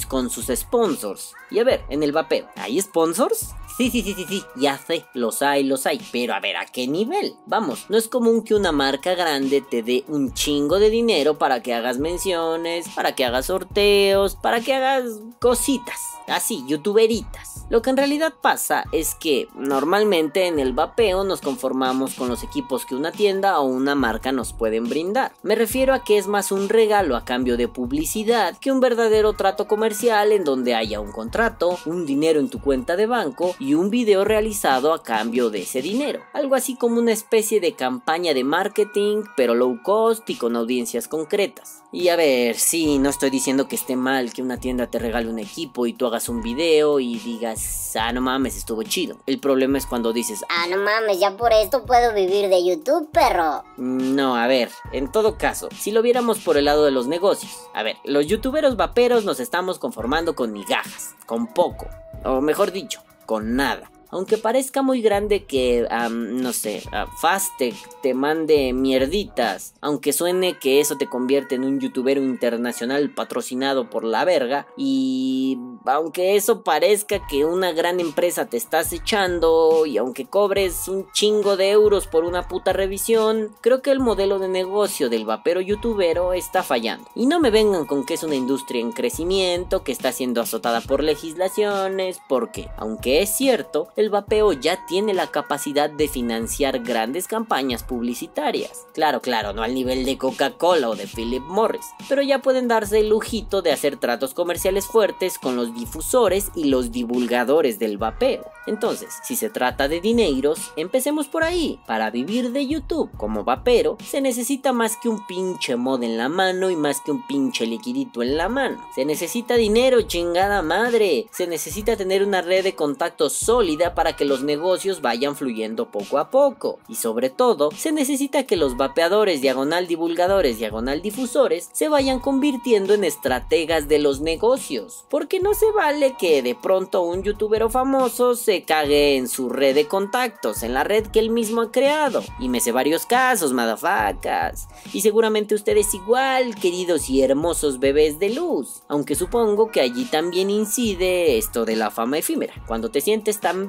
con 0.08 0.30
sus 0.30 0.46
sponsors. 0.46 1.32
Y 1.50 1.58
a 1.58 1.64
ver, 1.64 1.84
en 1.90 2.02
el 2.02 2.12
vapeo, 2.12 2.48
¿hay 2.56 2.80
sponsors? 2.80 3.54
Sí, 3.76 3.90
sí, 3.90 4.00
sí, 4.02 4.14
sí, 4.14 4.24
sí, 4.26 4.42
ya 4.56 4.78
sé, 4.78 5.04
los 5.12 5.42
hay, 5.42 5.62
los 5.62 5.86
hay, 5.86 6.00
pero 6.10 6.32
a 6.32 6.40
ver, 6.40 6.56
¿a 6.56 6.64
qué 6.64 6.86
nivel? 6.86 7.34
Vamos, 7.44 7.84
no 7.90 7.98
es 7.98 8.08
común 8.08 8.42
que 8.42 8.54
una 8.54 8.72
marca 8.72 9.14
grande 9.14 9.60
te 9.60 9.82
dé 9.82 10.04
un 10.08 10.32
chingo 10.32 10.78
de 10.78 10.88
dinero 10.88 11.36
para 11.36 11.62
que 11.62 11.74
hagas 11.74 11.98
menciones, 11.98 12.88
para 12.94 13.14
que 13.14 13.26
hagas 13.26 13.46
sorteos, 13.46 14.34
para 14.36 14.60
que 14.60 14.72
hagas 14.72 15.04
cositas, 15.40 16.00
así, 16.26 16.64
youtuberitas. 16.66 17.56
Lo 17.68 17.82
que 17.82 17.90
en 17.90 17.96
realidad 17.96 18.32
pasa 18.40 18.84
es 18.92 19.16
que 19.16 19.48
normalmente 19.56 20.46
en 20.46 20.60
el 20.60 20.72
vapeo 20.72 21.24
nos 21.24 21.40
conformamos 21.40 22.14
con 22.14 22.28
los 22.28 22.44
equipos 22.44 22.86
que 22.86 22.94
una 22.94 23.10
tienda 23.10 23.58
o 23.58 23.64
una 23.64 23.96
marca 23.96 24.30
nos 24.30 24.52
pueden 24.52 24.88
brindar. 24.88 25.32
Me 25.42 25.56
refiero 25.56 25.92
a 25.92 26.04
que 26.04 26.16
es 26.16 26.28
más 26.28 26.52
un 26.52 26.68
regalo 26.68 27.16
a 27.16 27.24
cambio 27.24 27.56
de 27.56 27.66
publicidad 27.66 28.56
que 28.56 28.70
un 28.70 28.78
verdadero 28.78 29.32
trato 29.46 29.68
comercial 29.68 30.32
en 30.32 30.42
donde 30.42 30.74
haya 30.74 30.98
un 30.98 31.12
contrato, 31.12 31.78
un 31.86 32.04
dinero 32.04 32.40
en 32.40 32.50
tu 32.50 32.60
cuenta 32.60 32.96
de 32.96 33.06
banco 33.06 33.54
y 33.60 33.74
un 33.74 33.90
video 33.90 34.24
realizado 34.24 34.92
a 34.92 35.04
cambio 35.04 35.50
de 35.50 35.62
ese 35.62 35.82
dinero. 35.82 36.20
Algo 36.32 36.56
así 36.56 36.74
como 36.74 36.98
una 36.98 37.12
especie 37.12 37.60
de 37.60 37.74
campaña 37.74 38.34
de 38.34 38.42
marketing, 38.42 39.22
pero 39.36 39.54
low 39.54 39.80
cost 39.84 40.28
y 40.28 40.34
con 40.34 40.56
audiencias 40.56 41.06
concretas. 41.06 41.84
Y 41.92 42.08
a 42.08 42.16
ver, 42.16 42.56
sí, 42.56 42.98
no 42.98 43.08
estoy 43.08 43.30
diciendo 43.30 43.68
que 43.68 43.76
esté 43.76 43.94
mal 43.94 44.32
que 44.32 44.42
una 44.42 44.58
tienda 44.58 44.88
te 44.88 44.98
regale 44.98 45.30
un 45.30 45.38
equipo 45.38 45.86
y 45.86 45.92
tú 45.92 46.06
hagas 46.06 46.28
un 46.28 46.42
video 46.42 46.98
y 46.98 47.18
digas, 47.20 47.94
ah, 47.96 48.12
no 48.12 48.20
mames, 48.20 48.56
estuvo 48.56 48.82
chido. 48.82 49.16
El 49.26 49.38
problema 49.38 49.78
es 49.78 49.86
cuando 49.86 50.12
dices, 50.12 50.44
Ah, 50.48 50.66
no 50.68 50.76
mames, 50.78 51.20
ya 51.20 51.36
por 51.36 51.52
esto 51.52 51.86
puedo 51.86 52.12
vivir 52.12 52.48
de 52.48 52.66
YouTube, 52.66 53.08
perro. 53.12 53.62
No, 53.76 54.36
a 54.36 54.48
ver, 54.48 54.70
en 54.92 55.10
todo 55.12 55.38
caso, 55.38 55.68
si 55.78 55.92
lo 55.92 56.02
viéramos 56.02 56.40
por 56.40 56.56
el 56.56 56.64
lado 56.64 56.84
de 56.84 56.90
los 56.90 57.06
negocios, 57.06 57.52
a 57.72 57.84
ver, 57.84 57.96
los 58.04 58.26
youtuberos 58.26 58.76
vaperos 58.76 59.24
nos 59.24 59.35
estamos 59.40 59.78
conformando 59.78 60.34
con 60.34 60.52
migajas, 60.52 61.14
con 61.26 61.46
poco, 61.48 61.88
o 62.24 62.40
mejor 62.40 62.72
dicho, 62.72 63.02
con 63.26 63.56
nada. 63.56 63.90
Aunque 64.10 64.38
parezca 64.38 64.82
muy 64.82 65.02
grande 65.02 65.44
que, 65.44 65.86
no 66.10 66.52
sé, 66.52 66.82
a 66.92 67.06
Fastec 67.06 67.74
te 68.02 68.14
mande 68.14 68.72
mierditas, 68.72 69.74
aunque 69.80 70.12
suene 70.12 70.58
que 70.58 70.80
eso 70.80 70.96
te 70.96 71.06
convierte 71.06 71.56
en 71.56 71.64
un 71.64 71.80
youtubero 71.80 72.22
internacional 72.22 73.10
patrocinado 73.10 73.90
por 73.90 74.04
la 74.04 74.24
verga, 74.24 74.66
y 74.76 75.58
aunque 75.84 76.36
eso 76.36 76.62
parezca 76.62 77.26
que 77.26 77.44
una 77.44 77.72
gran 77.72 78.00
empresa 78.00 78.46
te 78.46 78.56
estás 78.56 78.92
echando, 78.92 79.86
y 79.86 79.98
aunque 79.98 80.26
cobres 80.26 80.88
un 80.88 81.10
chingo 81.12 81.56
de 81.56 81.70
euros 81.70 82.06
por 82.06 82.24
una 82.24 82.48
puta 82.48 82.72
revisión, 82.72 83.54
creo 83.60 83.82
que 83.82 83.90
el 83.90 84.00
modelo 84.00 84.38
de 84.38 84.48
negocio 84.48 85.08
del 85.08 85.24
vapero 85.24 85.60
youtubero 85.60 86.32
está 86.32 86.62
fallando. 86.62 87.08
Y 87.14 87.26
no 87.26 87.40
me 87.40 87.50
vengan 87.50 87.86
con 87.86 88.04
que 88.04 88.14
es 88.14 88.22
una 88.22 88.34
industria 88.34 88.80
en 88.80 88.92
crecimiento, 88.92 89.82
que 89.82 89.92
está 89.92 90.12
siendo 90.12 90.40
azotada 90.40 90.80
por 90.80 91.02
legislaciones, 91.02 92.20
porque, 92.28 92.68
aunque 92.76 93.22
es 93.22 93.30
cierto, 93.30 93.88
el 94.06 94.10
vapeo 94.10 94.52
ya 94.52 94.86
tiene 94.86 95.14
la 95.14 95.26
capacidad 95.32 95.90
de 95.90 96.06
financiar 96.06 96.78
grandes 96.78 97.26
campañas 97.26 97.82
publicitarias. 97.82 98.86
Claro, 98.94 99.20
claro, 99.20 99.52
no 99.52 99.64
al 99.64 99.74
nivel 99.74 100.04
de 100.04 100.16
Coca-Cola 100.16 100.88
o 100.88 100.94
de 100.94 101.08
Philip 101.08 101.42
Morris, 101.42 101.86
pero 102.08 102.22
ya 102.22 102.40
pueden 102.40 102.68
darse 102.68 103.00
el 103.00 103.08
lujito 103.08 103.62
de 103.62 103.72
hacer 103.72 103.96
tratos 103.96 104.32
comerciales 104.32 104.86
fuertes 104.86 105.40
con 105.40 105.56
los 105.56 105.74
difusores 105.74 106.52
y 106.54 106.64
los 106.64 106.92
divulgadores 106.92 107.80
del 107.80 107.98
vapeo. 107.98 108.44
Entonces, 108.66 109.14
si 109.22 109.36
se 109.36 109.48
trata 109.48 109.88
de 109.88 110.00
dineros, 110.00 110.72
empecemos 110.76 111.28
por 111.28 111.44
ahí. 111.44 111.80
Para 111.86 112.10
vivir 112.10 112.52
de 112.52 112.66
YouTube 112.66 113.10
como 113.16 113.44
vapero, 113.44 113.96
se 114.04 114.20
necesita 114.20 114.72
más 114.72 114.96
que 114.96 115.08
un 115.08 115.24
pinche 115.26 115.76
mod 115.76 116.02
en 116.02 116.16
la 116.16 116.28
mano 116.28 116.70
y 116.70 116.76
más 116.76 117.00
que 117.00 117.12
un 117.12 117.26
pinche 117.26 117.66
liquidito 117.66 118.22
en 118.22 118.36
la 118.36 118.48
mano. 118.48 118.84
Se 118.94 119.04
necesita 119.04 119.54
dinero, 119.54 120.02
chingada 120.02 120.62
madre. 120.62 121.28
Se 121.30 121.46
necesita 121.46 121.96
tener 121.96 122.24
una 122.24 122.42
red 122.42 122.64
de 122.64 122.74
contactos 122.74 123.34
sólida 123.34 123.85
para 123.94 124.16
que 124.16 124.24
los 124.24 124.42
negocios 124.42 125.00
vayan 125.00 125.36
fluyendo 125.36 125.90
poco 125.90 126.18
a 126.18 126.30
poco. 126.30 126.78
Y 126.88 126.96
sobre 126.96 127.30
todo, 127.30 127.70
se 127.70 127.92
necesita 127.92 128.44
que 128.44 128.56
los 128.56 128.76
vapeadores, 128.76 129.40
diagonal 129.40 129.86
divulgadores, 129.86 130.58
diagonal 130.58 131.02
difusores, 131.02 131.68
se 131.72 131.88
vayan 131.88 132.20
convirtiendo 132.20 132.94
en 132.94 133.04
estrategas 133.04 133.88
de 133.88 133.98
los 133.98 134.20
negocios. 134.20 135.04
Porque 135.08 135.40
no 135.40 135.54
se 135.54 135.70
vale 135.72 136.14
que 136.18 136.42
de 136.42 136.54
pronto 136.54 137.02
un 137.02 137.22
youtuber 137.22 137.56
famoso 137.70 138.34
se 138.34 138.64
cague 138.64 139.16
en 139.16 139.28
su 139.28 139.48
red 139.48 139.74
de 139.74 139.88
contactos, 139.88 140.62
en 140.62 140.74
la 140.74 140.84
red 140.84 141.06
que 141.06 141.18
él 141.18 141.30
mismo 141.30 141.62
ha 141.62 141.72
creado. 141.72 142.22
Y 142.38 142.48
me 142.48 142.60
sé 142.60 142.72
varios 142.72 143.06
casos, 143.06 143.52
madafacas. 143.52 144.68
Y 144.92 145.00
seguramente 145.00 145.54
ustedes 145.54 145.94
igual, 145.94 146.54
queridos 146.54 147.08
y 147.08 147.22
hermosos 147.22 147.78
bebés 147.78 148.18
de 148.18 148.30
luz. 148.30 148.82
Aunque 148.88 149.14
supongo 149.14 149.70
que 149.70 149.80
allí 149.80 150.04
también 150.04 150.50
incide 150.50 151.38
esto 151.38 151.64
de 151.64 151.76
la 151.76 151.90
fama 151.90 152.18
efímera. 152.18 152.54
Cuando 152.66 152.90
te 152.90 153.00
sientes 153.00 153.40
tan 153.40 153.68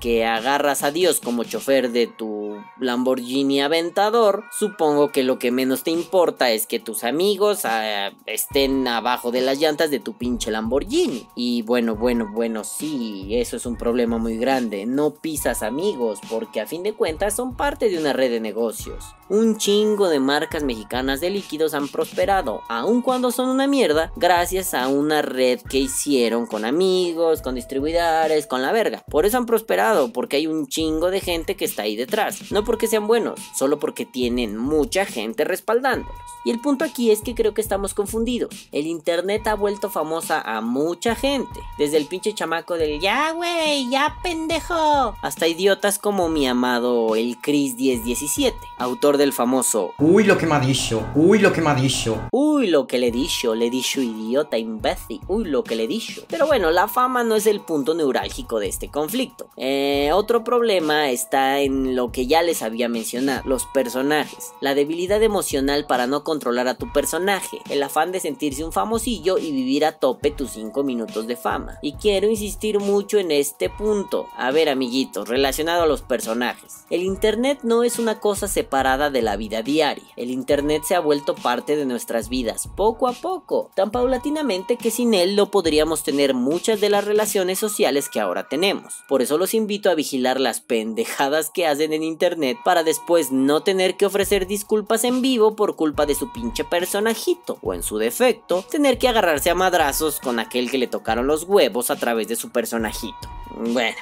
que 0.00 0.24
agarras 0.24 0.82
a 0.82 0.90
Dios 0.92 1.20
como 1.20 1.42
chofer 1.42 1.90
de 1.90 2.06
tu 2.06 2.62
Lamborghini 2.78 3.60
Aventador, 3.60 4.44
supongo 4.56 5.10
que 5.10 5.24
lo 5.24 5.38
que 5.38 5.50
menos 5.50 5.82
te 5.82 5.90
importa 5.90 6.50
es 6.50 6.66
que 6.66 6.78
tus 6.78 7.02
amigos 7.02 7.64
ah, 7.64 8.12
estén 8.26 8.86
abajo 8.86 9.32
de 9.32 9.40
las 9.40 9.58
llantas 9.58 9.90
de 9.90 9.98
tu 9.98 10.14
pinche 10.14 10.50
Lamborghini. 10.50 11.28
Y 11.34 11.62
bueno, 11.62 11.96
bueno, 11.96 12.28
bueno, 12.32 12.62
sí, 12.62 13.28
eso 13.30 13.56
es 13.56 13.66
un 13.66 13.76
problema 13.76 14.18
muy 14.18 14.36
grande. 14.36 14.86
No 14.86 15.14
pisas 15.14 15.62
amigos 15.62 16.20
porque 16.30 16.60
a 16.60 16.66
fin 16.66 16.82
de 16.82 16.92
cuentas 16.92 17.34
son 17.34 17.56
parte 17.56 17.88
de 17.88 17.98
una 17.98 18.12
red 18.12 18.30
de 18.30 18.40
negocios. 18.40 19.04
Un 19.32 19.56
chingo 19.56 20.10
de 20.10 20.20
marcas 20.20 20.62
mexicanas 20.62 21.22
de 21.22 21.30
líquidos 21.30 21.72
han 21.72 21.88
prosperado, 21.88 22.60
aun 22.68 23.00
cuando 23.00 23.30
son 23.30 23.48
una 23.48 23.66
mierda, 23.66 24.12
gracias 24.14 24.74
a 24.74 24.88
una 24.88 25.22
red 25.22 25.58
que 25.70 25.78
hicieron 25.78 26.44
con 26.44 26.66
amigos, 26.66 27.40
con 27.40 27.54
distribuidores, 27.54 28.46
con 28.46 28.60
la 28.60 28.72
verga. 28.72 29.02
Por 29.08 29.24
eso 29.24 29.38
han 29.38 29.46
prosperado, 29.46 30.12
porque 30.12 30.36
hay 30.36 30.46
un 30.46 30.66
chingo 30.66 31.10
de 31.10 31.20
gente 31.20 31.56
que 31.56 31.64
está 31.64 31.84
ahí 31.84 31.96
detrás. 31.96 32.52
No 32.52 32.62
porque 32.62 32.88
sean 32.88 33.06
buenos, 33.06 33.40
solo 33.56 33.78
porque 33.78 34.04
tienen 34.04 34.58
mucha 34.58 35.06
gente 35.06 35.44
respaldándolos. 35.44 36.14
Y 36.44 36.50
el 36.50 36.60
punto 36.60 36.84
aquí 36.84 37.10
es 37.10 37.22
que 37.22 37.34
creo 37.34 37.54
que 37.54 37.62
estamos 37.62 37.94
confundidos. 37.94 38.68
El 38.70 38.86
internet 38.86 39.46
ha 39.46 39.54
vuelto 39.54 39.88
famosa 39.88 40.42
a 40.42 40.60
mucha 40.60 41.14
gente. 41.14 41.58
Desde 41.78 41.96
el 41.96 42.04
pinche 42.04 42.34
chamaco 42.34 42.74
del 42.74 43.00
ya, 43.00 43.30
güey, 43.30 43.88
ya 43.88 44.16
pendejo. 44.22 45.16
Hasta 45.22 45.46
idiotas 45.46 45.98
como 45.98 46.28
mi 46.28 46.46
amado 46.46 47.16
el 47.16 47.38
Chris 47.40 47.76
1017, 47.76 48.58
autor 48.76 49.21
del 49.22 49.32
famoso 49.32 49.94
Uy, 49.98 50.24
lo 50.24 50.36
que 50.36 50.46
me 50.46 50.56
ha 50.56 50.60
dicho. 50.60 51.06
Uy, 51.14 51.38
lo 51.38 51.52
que 51.52 51.60
me 51.60 51.70
ha 51.70 51.74
dicho. 51.74 52.28
Uy, 52.32 52.66
lo 52.66 52.86
que 52.86 52.98
le 52.98 53.08
he 53.08 53.10
dicho, 53.12 53.54
le 53.54 53.66
he 53.66 53.70
dicho 53.70 54.00
idiota, 54.00 54.58
imbécil. 54.58 55.20
Uy, 55.28 55.44
lo 55.44 55.62
que 55.62 55.76
le 55.76 55.84
he 55.84 55.86
dicho. 55.86 56.22
Pero 56.28 56.46
bueno, 56.46 56.70
la 56.72 56.88
fama 56.88 57.22
no 57.22 57.36
es 57.36 57.46
el 57.46 57.60
punto 57.60 57.94
neurálgico 57.94 58.58
de 58.58 58.68
este 58.68 58.90
conflicto. 58.90 59.48
Eh, 59.56 60.10
otro 60.12 60.42
problema 60.42 61.10
está 61.10 61.60
en 61.60 61.94
lo 61.94 62.10
que 62.10 62.26
ya 62.26 62.42
les 62.42 62.62
había 62.62 62.88
mencionado, 62.88 63.42
los 63.44 63.66
personajes. 63.66 64.52
La 64.60 64.74
debilidad 64.74 65.22
emocional 65.22 65.86
para 65.86 66.06
no 66.06 66.24
controlar 66.24 66.66
a 66.66 66.74
tu 66.74 66.92
personaje. 66.92 67.58
El 67.70 67.82
afán 67.82 68.10
de 68.10 68.20
sentirse 68.20 68.64
un 68.64 68.72
famosillo 68.72 69.38
y 69.38 69.52
vivir 69.52 69.84
a 69.84 69.92
tope 69.92 70.32
tus 70.32 70.50
5 70.50 70.82
minutos 70.82 71.26
de 71.28 71.36
fama. 71.36 71.78
Y 71.82 71.92
quiero 71.92 72.28
insistir 72.28 72.80
mucho 72.80 73.18
en 73.18 73.30
este 73.30 73.70
punto. 73.70 74.26
A 74.36 74.50
ver, 74.50 74.68
amiguitos, 74.68 75.28
relacionado 75.28 75.84
a 75.84 75.86
los 75.86 76.02
personajes. 76.02 76.84
El 76.90 77.02
internet 77.02 77.60
no 77.62 77.84
es 77.84 77.98
una 77.98 78.18
cosa 78.18 78.48
separada 78.48 79.01
de 79.10 79.22
la 79.22 79.36
vida 79.36 79.62
diaria. 79.62 80.04
El 80.16 80.30
internet 80.30 80.82
se 80.84 80.94
ha 80.94 81.00
vuelto 81.00 81.34
parte 81.34 81.76
de 81.76 81.84
nuestras 81.84 82.28
vidas 82.28 82.68
poco 82.76 83.08
a 83.08 83.12
poco, 83.12 83.70
tan 83.74 83.90
paulatinamente 83.90 84.76
que 84.76 84.90
sin 84.90 85.14
él 85.14 85.36
no 85.36 85.50
podríamos 85.50 86.02
tener 86.02 86.34
muchas 86.34 86.80
de 86.80 86.90
las 86.90 87.04
relaciones 87.04 87.58
sociales 87.58 88.08
que 88.08 88.20
ahora 88.20 88.48
tenemos. 88.48 88.94
Por 89.08 89.22
eso 89.22 89.38
los 89.38 89.54
invito 89.54 89.90
a 89.90 89.94
vigilar 89.94 90.40
las 90.40 90.60
pendejadas 90.60 91.50
que 91.50 91.66
hacen 91.66 91.92
en 91.92 92.02
internet 92.02 92.58
para 92.64 92.82
después 92.82 93.32
no 93.32 93.62
tener 93.62 93.96
que 93.96 94.06
ofrecer 94.06 94.46
disculpas 94.46 95.04
en 95.04 95.22
vivo 95.22 95.56
por 95.56 95.76
culpa 95.76 96.06
de 96.06 96.14
su 96.14 96.32
pinche 96.32 96.64
personajito, 96.64 97.58
o 97.62 97.74
en 97.74 97.82
su 97.82 97.98
defecto, 97.98 98.64
tener 98.70 98.98
que 98.98 99.08
agarrarse 99.08 99.50
a 99.50 99.54
madrazos 99.54 100.20
con 100.20 100.38
aquel 100.38 100.70
que 100.70 100.78
le 100.78 100.86
tocaron 100.86 101.26
los 101.26 101.44
huevos 101.44 101.90
a 101.90 101.96
través 101.96 102.28
de 102.28 102.36
su 102.36 102.50
personajito. 102.50 103.41
Bueno, 103.56 103.96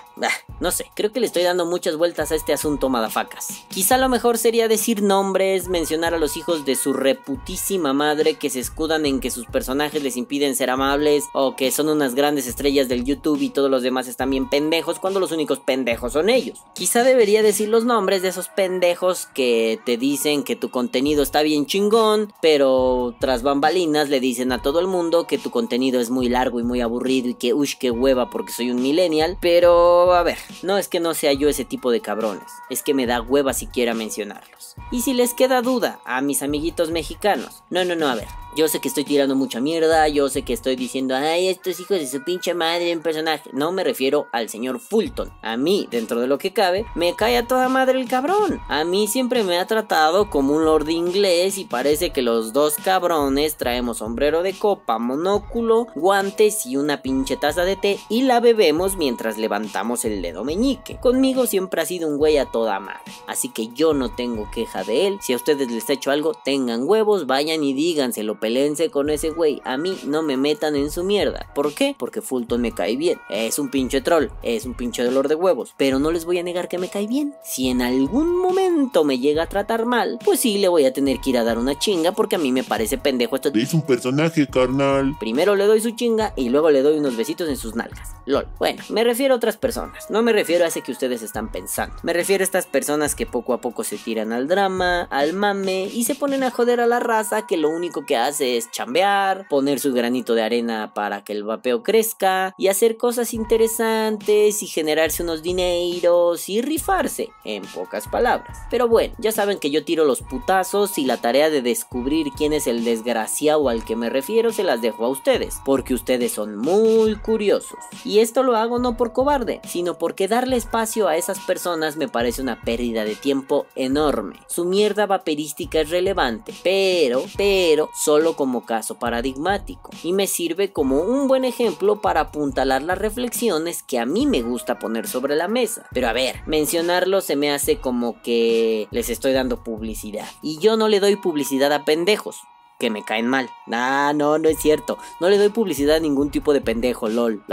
no 0.61 0.71
sé, 0.71 0.87
creo 0.95 1.13
que 1.13 1.21
le 1.21 1.27
estoy 1.27 1.43
dando 1.43 1.65
muchas 1.65 1.97
vueltas 1.97 2.33
a 2.33 2.35
este 2.35 2.53
asunto, 2.53 2.89
madafacas. 2.89 3.65
Quizá 3.69 3.97
lo 3.97 4.09
mejor 4.09 4.39
sería 4.39 4.69
decir 4.69 5.03
nombres, 5.03 5.69
mencionar 5.69 6.15
a 6.15 6.19
los 6.19 6.37
hijos 6.37 6.65
de 6.65 6.77
su 6.77 6.93
reputísima 6.93 7.93
madre 7.93 8.35
que 8.35 8.51
se 8.51 8.61
escudan 8.61 9.07
en 9.07 9.21
que 9.21 9.31
sus 9.31 9.47
personajes 9.47 10.03
les 10.03 10.17
impiden 10.17 10.55
ser 10.55 10.71
amables 10.71 11.25
o 11.33 11.57
que 11.57 11.71
son 11.71 11.89
unas 11.89 12.15
grandes 12.15 12.47
estrellas 12.47 12.89
del 12.89 13.05
YouTube 13.05 13.41
y 13.41 13.51
todos 13.51 13.71
los 13.71 13.83
demás 13.83 14.09
están 14.09 14.31
bien 14.31 14.51
pendejos 14.51 14.99
cuando 14.99 15.21
los 15.21 15.33
únicos 15.33 15.61
pendejos 15.61 16.13
son 16.13 16.29
ellos. 16.29 16.59
Quizá 16.75 17.03
debería 17.03 17.43
decir 17.43 17.69
los 17.69 17.85
nombres 17.85 18.23
de 18.23 18.29
esos 18.29 18.49
pendejos 18.49 19.27
que 19.35 19.81
te 19.87 19.97
dicen 19.97 20.45
que 20.45 20.57
tu 20.57 20.71
contenido 20.71 21.23
está 21.23 21.43
bien 21.43 21.67
chingón, 21.67 22.33
pero 22.43 23.15
tras 23.19 23.43
bambalinas 23.43 24.09
le 24.09 24.21
dicen 24.21 24.53
a 24.53 24.63
todo 24.63 24.81
el 24.81 24.87
mundo 24.87 25.27
que 25.27 25.39
tu 25.39 25.51
contenido 25.51 26.01
es 26.01 26.11
muy 26.11 26.29
largo 26.29 26.61
y 26.61 26.65
muy 26.65 26.81
aburrido 26.81 27.29
y 27.31 27.35
que 27.35 27.55
ush 27.55 27.77
que 27.79 27.91
hueva 27.91 28.31
porque 28.31 28.53
soy 28.53 28.71
un 28.71 28.83
millennial 28.83 29.39
pero, 29.41 30.13
a 30.15 30.23
ver, 30.23 30.37
no 30.63 30.77
es 30.77 30.89
que 30.89 31.01
no 31.01 31.15
sea 31.15 31.33
yo 31.33 31.49
ese 31.49 31.65
tipo 31.65 31.91
de 31.91 32.01
cabrones, 32.01 32.51
es 32.69 32.83
que 32.83 32.95
me 32.95 33.07
da 33.07 33.23
hueva 33.23 33.55
siquiera 33.55 33.95
mencionarlos. 33.95 34.77
Y 34.91 35.03
si 35.03 35.15
les 35.15 35.35
queda 35.35 35.63
duda 35.63 36.01
a 36.05 36.21
mis 36.21 36.43
amiguitos 36.43 36.91
mexicanos, 36.91 37.63
no, 37.71 37.85
no, 37.85 37.97
no, 37.97 38.09
a 38.09 38.15
ver, 38.15 38.29
yo 38.57 38.69
sé 38.69 38.81
que 38.81 38.89
estoy 38.89 39.05
tirando 39.05 39.37
mucha 39.37 39.61
mierda, 39.61 40.09
yo 40.09 40.29
sé 40.29 40.43
que 40.43 40.53
estoy 40.53 40.77
diciendo, 40.77 41.15
ay, 41.15 41.49
estos 41.49 41.79
hijos 41.81 41.99
de 41.99 42.07
su 42.07 42.23
pinche 42.25 42.55
madre 42.55 42.91
en 42.91 43.03
personaje. 43.03 43.51
No 43.53 43.73
me 43.73 43.85
refiero 43.85 44.27
al 44.33 44.49
señor 44.49 44.81
Fulton. 44.81 45.33
A 45.43 45.57
mí, 45.57 45.87
dentro 45.91 46.21
de 46.21 46.27
lo 46.27 46.39
que 46.39 46.53
cabe, 46.53 46.85
me 46.95 47.15
cae 47.15 47.37
a 47.37 47.47
toda 47.47 47.69
madre 47.69 48.01
el 48.01 48.09
cabrón. 48.09 48.61
A 48.69 48.85
mí 48.85 49.07
siempre 49.07 49.45
me 49.45 49.59
ha 49.59 49.67
tratado 49.67 50.31
como 50.31 50.55
un 50.55 50.65
lord 50.65 50.89
inglés 50.89 51.59
y 51.59 51.65
parece 51.65 52.11
que 52.11 52.23
los 52.23 52.53
dos 52.53 52.75
cabrones 52.77 53.57
traemos 53.57 53.99
sombrero 53.99 54.43
de 54.43 54.53
copa, 54.53 54.99
monóculo, 54.99 55.87
guantes 55.95 56.67
y 56.67 56.77
una 56.77 57.03
pinche 57.03 57.37
taza 57.37 57.65
de 57.65 57.77
té 57.77 57.99
y 58.09 58.23
la 58.23 58.41
bebemos 58.41 58.97
mientras 58.97 59.39
levantamos 59.39 60.05
el 60.05 60.23
dedo 60.23 60.45
meñique. 60.45 60.99
Conmigo 61.01 61.47
siempre 61.47 61.83
ha 61.83 61.87
sido 61.87 62.09
un 62.09 62.19
güey 62.19 62.39
a 62.39 62.47
toda 62.47 62.81
madre. 62.81 63.01
Así 63.27 63.49
que 63.51 63.69
yo 63.69 63.95
no 63.95 64.15
tengo 64.15 64.51
queja 64.51 64.85
de 64.85 65.07
él. 65.07 65.19
Si 65.23 65.33
a 65.33 65.37
ustedes 65.37 65.71
les 65.71 65.89
he 65.89 65.95
hecho 65.95 66.11
algo, 66.11 66.35
tengan 66.35 66.83
huevos, 66.85 67.27
vayan 67.27 67.63
y 67.63 67.73
díganselo 67.73 68.41
pelense 68.51 68.91
con 68.91 69.11
ese 69.11 69.31
güey. 69.31 69.63
A 69.65 69.77
mí 69.77 69.97
no 70.05 70.23
me 70.23 70.37
metan 70.37 70.75
en 70.75 70.91
su 70.91 71.05
mierda. 71.05 71.47
¿Por 71.55 71.73
qué? 71.73 71.95
Porque 71.97 72.21
Fulton 72.21 72.61
me 72.61 72.73
cae 72.73 72.97
bien. 72.97 73.21
Es 73.29 73.61
un 73.61 73.71
pinche 73.71 74.01
troll, 74.01 74.27
es 74.43 74.65
un 74.65 74.75
pinche 74.75 75.05
dolor 75.05 75.29
de 75.29 75.37
huevos. 75.37 75.73
Pero 75.77 76.01
no 76.01 76.11
les 76.11 76.25
voy 76.25 76.39
a 76.39 76.43
negar 76.43 76.67
que 76.67 76.79
me 76.79 76.89
cae 76.89 77.07
bien. 77.07 77.35
Si 77.45 77.69
en 77.69 77.81
algún 77.81 78.37
momento 78.37 79.05
me 79.05 79.21
llega 79.21 79.45
a 79.45 79.49
tratar 79.49 79.87
mal, 79.87 80.19
pues 80.25 80.41
sí 80.41 80.59
le 80.59 80.67
voy 80.67 80.85
a 80.85 80.93
tener 80.93 81.21
que 81.21 81.31
ir 81.31 81.39
a 81.39 81.45
dar 81.45 81.59
una 81.59 81.79
chinga 81.79 82.11
porque 82.11 82.35
a 82.35 82.39
mí 82.41 82.51
me 82.51 82.65
parece 82.65 82.99
pendejo 82.99 83.37
esto. 83.37 83.53
Es 83.55 83.73
un 83.73 83.83
personaje, 83.83 84.49
carnal. 84.49 85.15
Primero 85.21 85.55
le 85.55 85.67
doy 85.67 85.81
su 85.81 85.93
chinga 85.93 86.33
y 86.35 86.49
luego 86.49 86.71
le 86.71 86.83
doy 86.83 86.99
unos 86.99 87.17
besitos 87.17 87.49
en 87.49 87.57
sus 87.57 87.77
nalgas. 87.77 88.17
LOL. 88.27 88.49
Bueno, 88.59 88.83
me 88.89 89.05
refiero 89.05 89.35
a 89.35 89.37
otras 89.37 89.59
personas. 89.59 90.11
No 90.11 90.23
me 90.23 90.33
refiero 90.33 90.65
a 90.65 90.69
ese 90.69 90.83
que 90.83 90.91
ustedes 90.91 91.23
están 91.23 91.53
pensando. 91.53 91.95
Me 92.03 92.13
refiero 92.13 92.43
a 92.43 92.45
estas 92.45 92.67
personas 92.67 93.15
que 93.15 93.27
poco 93.27 93.55
a 93.55 93.61
poco 93.61 93.85
se 93.85 93.97
tiran 93.97 94.33
al 94.33 94.49
drama, 94.49 95.03
al 95.03 95.35
mame 95.35 95.85
y 95.85 96.03
se 96.03 96.17
ponen 96.17 96.43
a 96.43 96.51
joder 96.51 96.81
a 96.81 96.87
la 96.87 96.99
raza 96.99 97.47
que 97.47 97.57
lo 97.57 97.71
único 97.71 98.05
que 98.07 98.17
hace 98.17 98.30
es 98.39 98.71
chambear, 98.71 99.49
poner 99.49 99.81
su 99.81 99.95
granito 99.95 100.35
de 100.35 100.43
arena 100.43 100.93
para 100.95 101.25
que 101.25 101.33
el 101.33 101.45
vapeo 101.45 101.83
crezca 101.83 102.55
y 102.59 102.69
hacer 102.69 102.99
cosas 102.99 103.33
interesantes 103.33 104.63
y 104.63 104.67
generarse 104.67 105.23
unos 105.23 105.43
dineros 105.43 106.49
y 106.51 106.61
rifarse, 106.61 107.31
en 107.45 107.63
pocas 107.63 108.07
palabras. 108.09 108.59
Pero 108.71 108.89
bueno, 108.89 109.15
ya 109.19 109.33
saben 109.33 109.59
que 109.59 109.71
yo 109.71 109.85
tiro 109.85 110.05
los 110.05 110.21
putazos 110.21 110.99
y 110.99 111.07
la 111.07 111.17
tarea 111.17 111.49
de 111.49 111.63
descubrir 111.63 112.29
quién 112.37 112.53
es 112.53 112.67
el 112.67 112.85
desgraciado 112.85 113.69
al 113.69 113.85
que 113.85 113.97
me 113.97 114.11
refiero 114.11 114.53
se 114.53 114.65
las 114.65 114.83
dejo 114.83 115.07
a 115.07 115.09
ustedes, 115.09 115.59
porque 115.65 115.95
ustedes 115.95 116.33
son 116.33 116.57
muy 116.57 117.17
curiosos. 117.17 117.79
Y 118.05 118.19
esto 118.19 118.43
lo 118.43 118.57
hago 118.57 118.79
no 118.79 118.97
por 118.97 119.13
cobarde, 119.13 119.61
sino 119.65 119.97
porque 119.97 120.29
darle 120.29 120.57
espacio 120.57 121.09
a 121.09 121.17
esas 121.17 121.39
personas 121.41 121.97
me 121.97 122.09
parece 122.09 122.43
una 122.43 122.61
pérdida 122.61 123.05
de 123.05 123.15
tiempo 123.15 123.67
enorme. 123.75 124.37
Su 124.49 124.65
mierda 124.65 125.07
vaperística 125.07 125.81
es 125.81 125.91
relevante, 125.91 126.53
pero, 126.63 127.25
pero, 127.37 127.89
solo 127.95 128.20
como 128.37 128.65
caso 128.65 128.99
paradigmático 128.99 129.91
y 130.03 130.13
me 130.13 130.27
sirve 130.27 130.73
como 130.73 131.01
un 131.01 131.29
buen 131.29 131.45
ejemplo 131.45 132.01
para 132.01 132.21
apuntalar 132.21 132.83
las 132.83 132.99
reflexiones 132.99 133.83
que 133.83 133.99
a 133.99 134.07
mí 134.07 134.27
me 134.27 134.43
gusta 134.43 134.79
poner 134.79 135.09
sobre 135.09 135.37
la 135.37 135.49
mesa. 135.49 135.87
Pero 135.93 136.09
a 136.09 136.13
ver, 136.13 136.43
mencionarlo 136.47 137.21
se 137.21 137.37
me 137.37 137.53
hace 137.53 137.79
como 137.79 138.21
que 138.23 138.89
les 138.91 139.11
estoy 139.11 139.33
dando 139.33 139.63
publicidad. 139.65 140.27
Y 140.43 140.59
yo 140.59 140.77
no 140.77 140.89
le 140.89 141.01
doy 141.01 141.17
publicidad 141.17 141.73
a 141.73 141.85
pendejos 141.85 142.37
que 142.81 142.91
me 142.91 143.05
caen 143.05 143.29
mal. 143.29 143.49
Ah, 143.71 144.13
no, 144.17 144.39
no 144.39 144.49
es 144.49 144.59
cierto. 144.59 144.99
No 145.21 145.29
le 145.29 145.39
doy 145.39 145.51
publicidad 145.51 145.97
a 145.97 146.01
ningún 146.01 146.31
tipo 146.31 146.53
de 146.53 146.61
pendejo, 146.61 147.09
lol. 147.09 147.45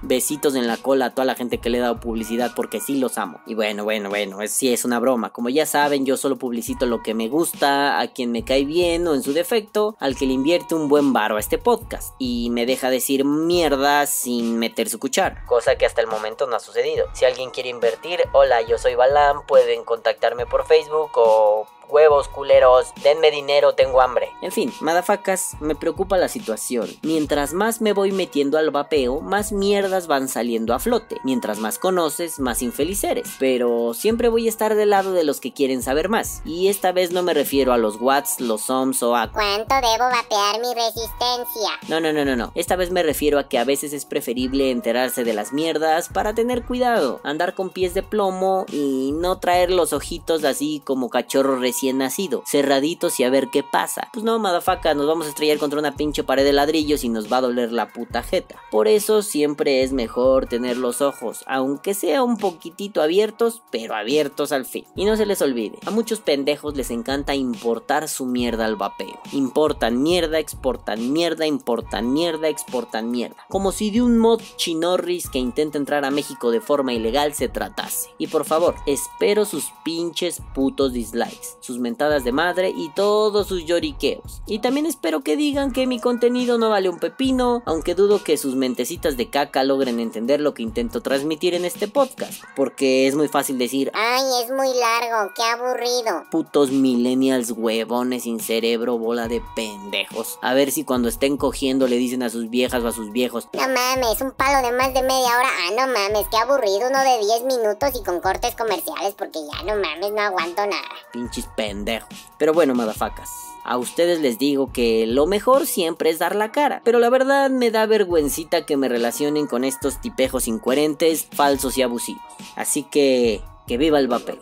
besitos 0.00 0.54
en 0.54 0.66
la 0.66 0.78
cola 0.78 1.06
a 1.06 1.10
toda 1.10 1.26
la 1.26 1.34
gente 1.34 1.58
que 1.58 1.68
le 1.68 1.76
he 1.76 1.80
dado 1.82 2.00
publicidad 2.00 2.52
porque 2.56 2.80
sí 2.80 2.96
los 2.96 3.18
amo. 3.18 3.40
Y 3.46 3.54
bueno, 3.54 3.84
bueno, 3.84 4.08
bueno, 4.08 4.40
es, 4.40 4.52
sí 4.52 4.72
es 4.72 4.86
una 4.86 4.98
broma. 4.98 5.30
Como 5.30 5.50
ya 5.50 5.66
saben, 5.66 6.06
yo 6.06 6.16
solo 6.16 6.36
publicito 6.36 6.86
lo 6.86 7.02
que 7.02 7.12
me 7.12 7.28
gusta, 7.28 8.00
a 8.00 8.08
quien 8.08 8.32
me 8.32 8.44
cae 8.44 8.64
bien 8.64 9.06
o 9.06 9.14
en 9.14 9.22
su 9.22 9.34
defecto, 9.34 9.96
al 9.98 10.16
que 10.16 10.26
le 10.26 10.32
invierte 10.32 10.74
un 10.74 10.88
buen 10.88 11.12
varo 11.12 11.36
a 11.36 11.40
este 11.40 11.58
podcast. 11.58 12.14
Y 12.18 12.48
me 12.50 12.64
deja 12.64 12.88
decir 12.88 13.24
mierda 13.24 14.06
sin 14.06 14.58
meter 14.58 14.88
su 14.88 14.98
cuchara. 14.98 15.44
Cosa 15.46 15.76
que 15.76 15.84
hasta 15.84 16.00
el 16.00 16.06
momento 16.06 16.46
no 16.46 16.56
ha 16.56 16.60
sucedido. 16.60 17.08
Si 17.12 17.24
alguien 17.24 17.50
quiere 17.50 17.68
invertir, 17.68 18.20
hola, 18.32 18.62
yo 18.62 18.78
soy 18.78 18.94
Balam, 18.94 19.44
pueden 19.46 19.84
contactarme 19.84 20.46
por 20.46 20.64
Facebook 20.64 21.10
o 21.16 21.66
huevos 21.90 22.28
culeros, 22.28 22.92
denme 23.02 23.30
dinero, 23.30 23.74
tengo 23.74 24.00
hambre. 24.00 24.30
En 24.42 24.52
fin, 24.52 24.72
madafacas, 24.80 25.56
me 25.60 25.74
preocupa 25.74 26.16
la 26.16 26.28
situación. 26.28 26.88
Mientras 27.02 27.52
más 27.52 27.80
me 27.80 27.92
voy 27.92 28.12
metiendo 28.12 28.58
al 28.58 28.70
vapeo, 28.70 29.20
más 29.20 29.52
mierdas 29.52 30.06
van 30.06 30.28
saliendo 30.28 30.74
a 30.74 30.78
flote. 30.78 31.18
Mientras 31.24 31.58
más 31.58 31.78
conoces, 31.78 32.38
más 32.38 32.62
infeliz 32.62 33.02
eres. 33.04 33.28
Pero 33.38 33.92
siempre 33.94 34.28
voy 34.28 34.46
a 34.46 34.48
estar 34.48 34.74
del 34.74 34.90
lado 34.90 35.12
de 35.12 35.24
los 35.24 35.40
que 35.40 35.52
quieren 35.52 35.82
saber 35.82 36.08
más. 36.08 36.42
Y 36.44 36.68
esta 36.68 36.92
vez 36.92 37.10
no 37.10 37.22
me 37.22 37.34
refiero 37.34 37.72
a 37.72 37.78
los 37.78 38.00
watts, 38.00 38.40
los 38.40 38.70
ohms 38.70 39.02
o 39.02 39.16
a... 39.16 39.30
¿Cuánto 39.32 39.74
debo 39.74 40.08
vapear 40.10 40.60
mi 40.60 40.74
resistencia? 40.74 41.70
No, 41.88 42.00
no, 42.00 42.12
no, 42.12 42.24
no, 42.24 42.36
no. 42.36 42.52
Esta 42.54 42.76
vez 42.76 42.90
me 42.90 43.02
refiero 43.02 43.38
a 43.38 43.48
que 43.48 43.58
a 43.58 43.64
veces 43.64 43.92
es 43.92 44.04
preferible 44.04 44.70
enterarse 44.70 45.24
de 45.24 45.34
las 45.34 45.52
mierdas 45.52 46.08
para 46.08 46.34
tener 46.34 46.64
cuidado. 46.64 47.20
Andar 47.24 47.54
con 47.54 47.70
pies 47.70 47.94
de 47.94 48.02
plomo 48.02 48.66
y 48.72 49.12
no 49.12 49.38
traer 49.38 49.70
los 49.70 49.92
ojitos 49.92 50.44
así 50.44 50.80
como 50.84 51.10
cachorro 51.10 51.56
recién 51.56 51.79
nacido, 51.88 52.42
cerraditos 52.46 53.18
y 53.20 53.24
a 53.24 53.30
ver 53.30 53.48
qué 53.48 53.62
pasa. 53.62 54.08
Pues 54.12 54.24
no, 54.24 54.38
madafaca, 54.38 54.94
nos 54.94 55.06
vamos 55.06 55.26
a 55.26 55.30
estrellar 55.30 55.58
contra 55.58 55.78
una 55.78 55.96
pinche 55.96 56.22
pared 56.22 56.44
de 56.44 56.52
ladrillos 56.52 57.04
y 57.04 57.08
nos 57.08 57.32
va 57.32 57.38
a 57.38 57.42
doler 57.42 57.72
la 57.72 57.92
puta 57.92 58.22
jeta. 58.22 58.56
Por 58.70 58.88
eso 58.88 59.22
siempre 59.22 59.82
es 59.82 59.92
mejor 59.92 60.46
tener 60.46 60.76
los 60.76 61.00
ojos, 61.00 61.44
aunque 61.46 61.94
sea 61.94 62.22
un 62.22 62.36
poquitito 62.36 63.02
abiertos, 63.02 63.62
pero 63.70 63.94
abiertos 63.94 64.52
al 64.52 64.64
fin. 64.64 64.84
Y 64.94 65.04
no 65.04 65.16
se 65.16 65.26
les 65.26 65.42
olvide, 65.42 65.78
a 65.86 65.90
muchos 65.90 66.20
pendejos 66.20 66.76
les 66.76 66.90
encanta 66.90 67.34
importar 67.34 68.08
su 68.08 68.26
mierda 68.26 68.66
al 68.66 68.76
vapeo. 68.76 69.20
Importan 69.32 70.02
mierda, 70.02 70.38
exportan 70.38 71.12
mierda, 71.12 71.46
importan 71.46 72.12
mierda, 72.12 72.48
exportan 72.48 73.10
mierda. 73.10 73.36
Como 73.48 73.72
si 73.72 73.90
de 73.90 74.02
un 74.02 74.18
mod 74.18 74.40
chinorris 74.56 75.28
que 75.30 75.38
intenta 75.38 75.78
entrar 75.78 76.04
a 76.04 76.10
México 76.10 76.50
de 76.50 76.60
forma 76.60 76.92
ilegal 76.92 77.34
se 77.34 77.48
tratase. 77.48 78.10
Y 78.18 78.26
por 78.26 78.44
favor, 78.44 78.74
espero 78.86 79.44
sus 79.44 79.66
pinches 79.84 80.42
putos 80.54 80.92
dislikes 80.92 81.58
sus 81.70 81.78
mentadas 81.78 82.24
de 82.24 82.32
madre 82.32 82.72
y 82.76 82.90
todos 82.90 83.46
sus 83.46 83.64
lloriqueos. 83.64 84.42
Y 84.46 84.58
también 84.58 84.86
espero 84.86 85.22
que 85.22 85.36
digan 85.36 85.72
que 85.72 85.86
mi 85.86 86.00
contenido 86.00 86.58
no 86.58 86.68
vale 86.68 86.88
un 86.88 86.98
pepino, 86.98 87.62
aunque 87.64 87.94
dudo 87.94 88.24
que 88.24 88.36
sus 88.36 88.56
mentecitas 88.56 89.16
de 89.16 89.30
caca 89.30 89.62
logren 89.62 90.00
entender 90.00 90.40
lo 90.40 90.52
que 90.52 90.64
intento 90.64 91.00
transmitir 91.00 91.54
en 91.54 91.64
este 91.64 91.86
podcast, 91.86 92.42
porque 92.56 93.06
es 93.06 93.14
muy 93.14 93.28
fácil 93.28 93.56
decir, 93.56 93.92
ay, 93.94 94.24
es 94.42 94.50
muy 94.50 94.68
largo, 94.74 95.32
qué 95.36 95.42
aburrido. 95.44 96.24
Putos 96.32 96.72
millennials 96.72 97.52
huevones 97.52 98.24
sin 98.24 98.40
cerebro, 98.40 98.98
bola 98.98 99.28
de 99.28 99.40
pendejos. 99.54 100.38
A 100.42 100.54
ver 100.54 100.72
si 100.72 100.82
cuando 100.84 101.08
estén 101.08 101.36
cogiendo 101.36 101.86
le 101.86 101.96
dicen 101.96 102.24
a 102.24 102.30
sus 102.30 102.50
viejas 102.50 102.82
o 102.82 102.88
a 102.88 102.92
sus 102.92 103.12
viejos, 103.12 103.46
no 103.52 103.68
mames, 103.68 104.20
un 104.20 104.32
palo 104.32 104.66
de 104.66 104.76
más 104.76 104.92
de 104.92 105.02
media 105.02 105.36
hora, 105.38 105.48
ah, 105.48 105.70
no 105.76 105.92
mames, 105.92 106.26
qué 106.30 106.36
aburrido, 106.36 106.88
uno 106.88 107.00
de 107.00 107.18
10 107.20 107.44
minutos 107.44 107.90
y 107.94 108.02
con 108.02 108.20
cortes 108.20 108.56
comerciales, 108.56 109.14
porque 109.16 109.38
ya 109.52 109.62
no 109.62 109.80
mames, 109.80 110.10
no 110.12 110.20
aguanto 110.20 110.66
nada. 110.66 110.88
Pinches 111.12 111.46
pendejo. 111.60 112.08
Pero 112.38 112.54
bueno, 112.54 112.74
madafacas. 112.74 113.28
A 113.64 113.76
ustedes 113.76 114.20
les 114.20 114.38
digo 114.38 114.72
que 114.72 115.06
lo 115.06 115.26
mejor 115.26 115.66
siempre 115.66 116.08
es 116.08 116.18
dar 116.18 116.34
la 116.34 116.52
cara, 116.52 116.80
pero 116.84 116.98
la 116.98 117.10
verdad 117.10 117.50
me 117.50 117.70
da 117.70 117.84
vergüencita 117.84 118.64
que 118.64 118.78
me 118.78 118.88
relacionen 118.88 119.46
con 119.46 119.64
estos 119.64 120.00
tipejos 120.00 120.48
incoherentes, 120.48 121.26
falsos 121.30 121.76
y 121.76 121.82
abusivos. 121.82 122.22
Así 122.56 122.82
que, 122.84 123.42
que 123.66 123.76
viva 123.76 123.98
el 123.98 124.08
vapeo. 124.08 124.38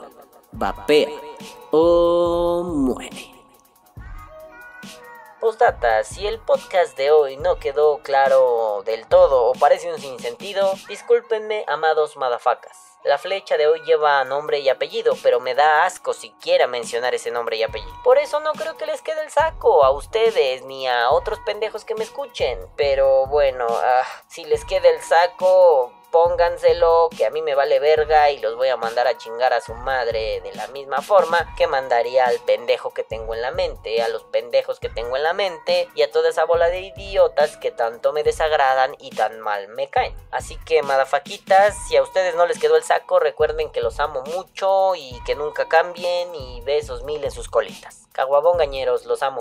Vapea 0.52 1.09
o 1.72 2.62
muere. 2.62 3.35
Postdata, 5.40 6.04
si 6.04 6.24
el 6.24 6.38
podcast 6.38 6.96
de 6.96 7.11
hoy 7.11 7.37
no 7.37 7.57
quedó 7.57 7.98
claro 7.98 8.85
del 8.87 9.07
todo 9.09 9.46
o 9.46 9.54
parece 9.54 9.92
un 9.92 9.98
sinsentido, 9.98 10.72
discúlpenme, 10.88 11.64
amados 11.66 12.16
madafacas. 12.16 12.88
La 13.04 13.16
flecha 13.16 13.56
de 13.56 13.66
hoy 13.66 13.80
lleva 13.82 14.24
nombre 14.24 14.58
y 14.58 14.68
apellido, 14.68 15.14
pero 15.22 15.38
me 15.38 15.54
da 15.54 15.84
asco 15.84 16.12
siquiera 16.12 16.66
mencionar 16.66 17.14
ese 17.14 17.30
nombre 17.30 17.56
y 17.56 17.62
apellido. 17.62 17.92
Por 18.02 18.18
eso 18.18 18.40
no 18.40 18.52
creo 18.52 18.76
que 18.76 18.87
les 18.87 19.02
quede 19.02 19.22
el 19.22 19.30
saco 19.30 19.84
a 19.84 19.90
ustedes 19.90 20.64
ni 20.64 20.88
a 20.88 21.11
otros 21.11 21.38
pendejos 21.46 21.84
que 21.84 21.94
me 21.94 22.04
escuchen. 22.04 22.58
Pero 22.76 23.26
bueno, 23.26 23.66
ah, 23.70 24.04
si 24.26 24.44
les 24.44 24.64
queda 24.64 24.88
el 24.88 25.00
saco, 25.00 25.92
pónganselo, 26.11 27.09
que 27.16 27.27
a 27.27 27.31
mí 27.31 27.42
me 27.42 27.55
vale 27.55 27.79
verga 27.79 28.31
y 28.31 28.38
los 28.38 28.57
voy 28.57 28.68
a 28.68 28.77
mandar 28.77 29.07
a 29.07 29.16
chingar 29.16 29.53
a 29.53 29.61
su 29.61 29.75
madre 29.75 30.40
de 30.40 30.55
la 30.55 30.66
misma 30.68 31.03
forma 31.03 31.55
que 31.57 31.66
mandaría 31.66 32.27
al 32.27 32.38
pendejo 32.40 32.92
que 32.92 33.03
tengo 33.03 33.35
en 33.35 33.42
la 33.42 33.51
mente, 33.51 34.03
a 34.03 34.09
los 34.09 34.25
pendejos 34.25 34.81
que 34.81 34.88
tengo 34.88 35.16
en 35.16 35.23
la 35.23 35.33
mente 35.33 35.88
y 35.94 36.03
a 36.03 36.11
toda 36.11 36.31
esa 36.31 36.44
bola 36.44 36.68
de 36.68 36.81
idiotas 36.81 37.57
que 37.57 37.71
tanto 37.71 38.12
me 38.12 38.23
desagradan 38.23 38.97
y 38.99 39.11
tan 39.11 39.40
mal 39.40 39.68
me 39.68 39.88
caen. 39.88 40.14
Así 40.31 40.57
que, 40.64 40.83
madafaquitas, 40.83 41.77
si 41.88 41.97
a 41.97 42.03
ustedes 42.03 42.35
no 42.35 42.47
les 42.47 42.59
quedó 42.59 42.77
el 42.77 42.85
saco, 42.85 43.18
recuerden 43.18 43.71
que 43.71 43.81
los 43.81 44.01
amo 44.01 44.23
mucho 44.23 44.94
y 44.94 45.18
que 45.25 45.35
nunca 45.35 45.68
cambien 45.68 46.35
y 46.35 46.61
besos 46.62 47.05
mil 47.05 47.23
en 47.25 47.31
sus 47.31 47.49
colitas. 47.49 48.07
Caguabón 48.12 48.59
gañeros, 48.59 49.05
los 49.07 49.23
amo. 49.23 49.38